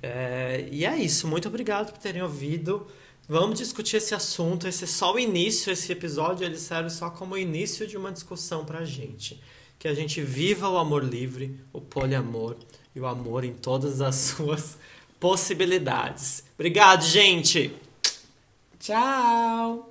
É, 0.00 0.68
e 0.70 0.84
é 0.86 0.96
isso. 0.96 1.26
Muito 1.26 1.48
obrigado 1.48 1.90
por 1.90 1.98
terem 1.98 2.22
ouvido. 2.22 2.86
Vamos 3.28 3.58
discutir 3.58 3.98
esse 3.98 4.14
assunto. 4.14 4.66
Esse 4.66 4.84
é 4.84 4.86
só 4.86 5.12
o 5.12 5.18
início. 5.18 5.70
Esse 5.70 5.92
episódio 5.92 6.46
ele 6.46 6.58
serve 6.58 6.88
só 6.88 7.10
como 7.10 7.36
início 7.36 7.86
de 7.86 7.96
uma 7.96 8.10
discussão 8.10 8.64
pra 8.64 8.86
gente. 8.86 9.40
Que 9.78 9.86
a 9.86 9.94
gente 9.94 10.22
viva 10.22 10.68
o 10.68 10.78
amor 10.78 11.04
livre, 11.04 11.60
o 11.72 11.80
poliamor 11.80 12.56
e 12.96 13.00
o 13.00 13.06
amor 13.06 13.44
em 13.44 13.52
todas 13.52 14.00
as 14.00 14.16
suas 14.34 14.78
possibilidades. 15.20 16.42
Obrigado, 16.54 17.04
gente! 17.04 17.74
Tchau! 18.80 19.87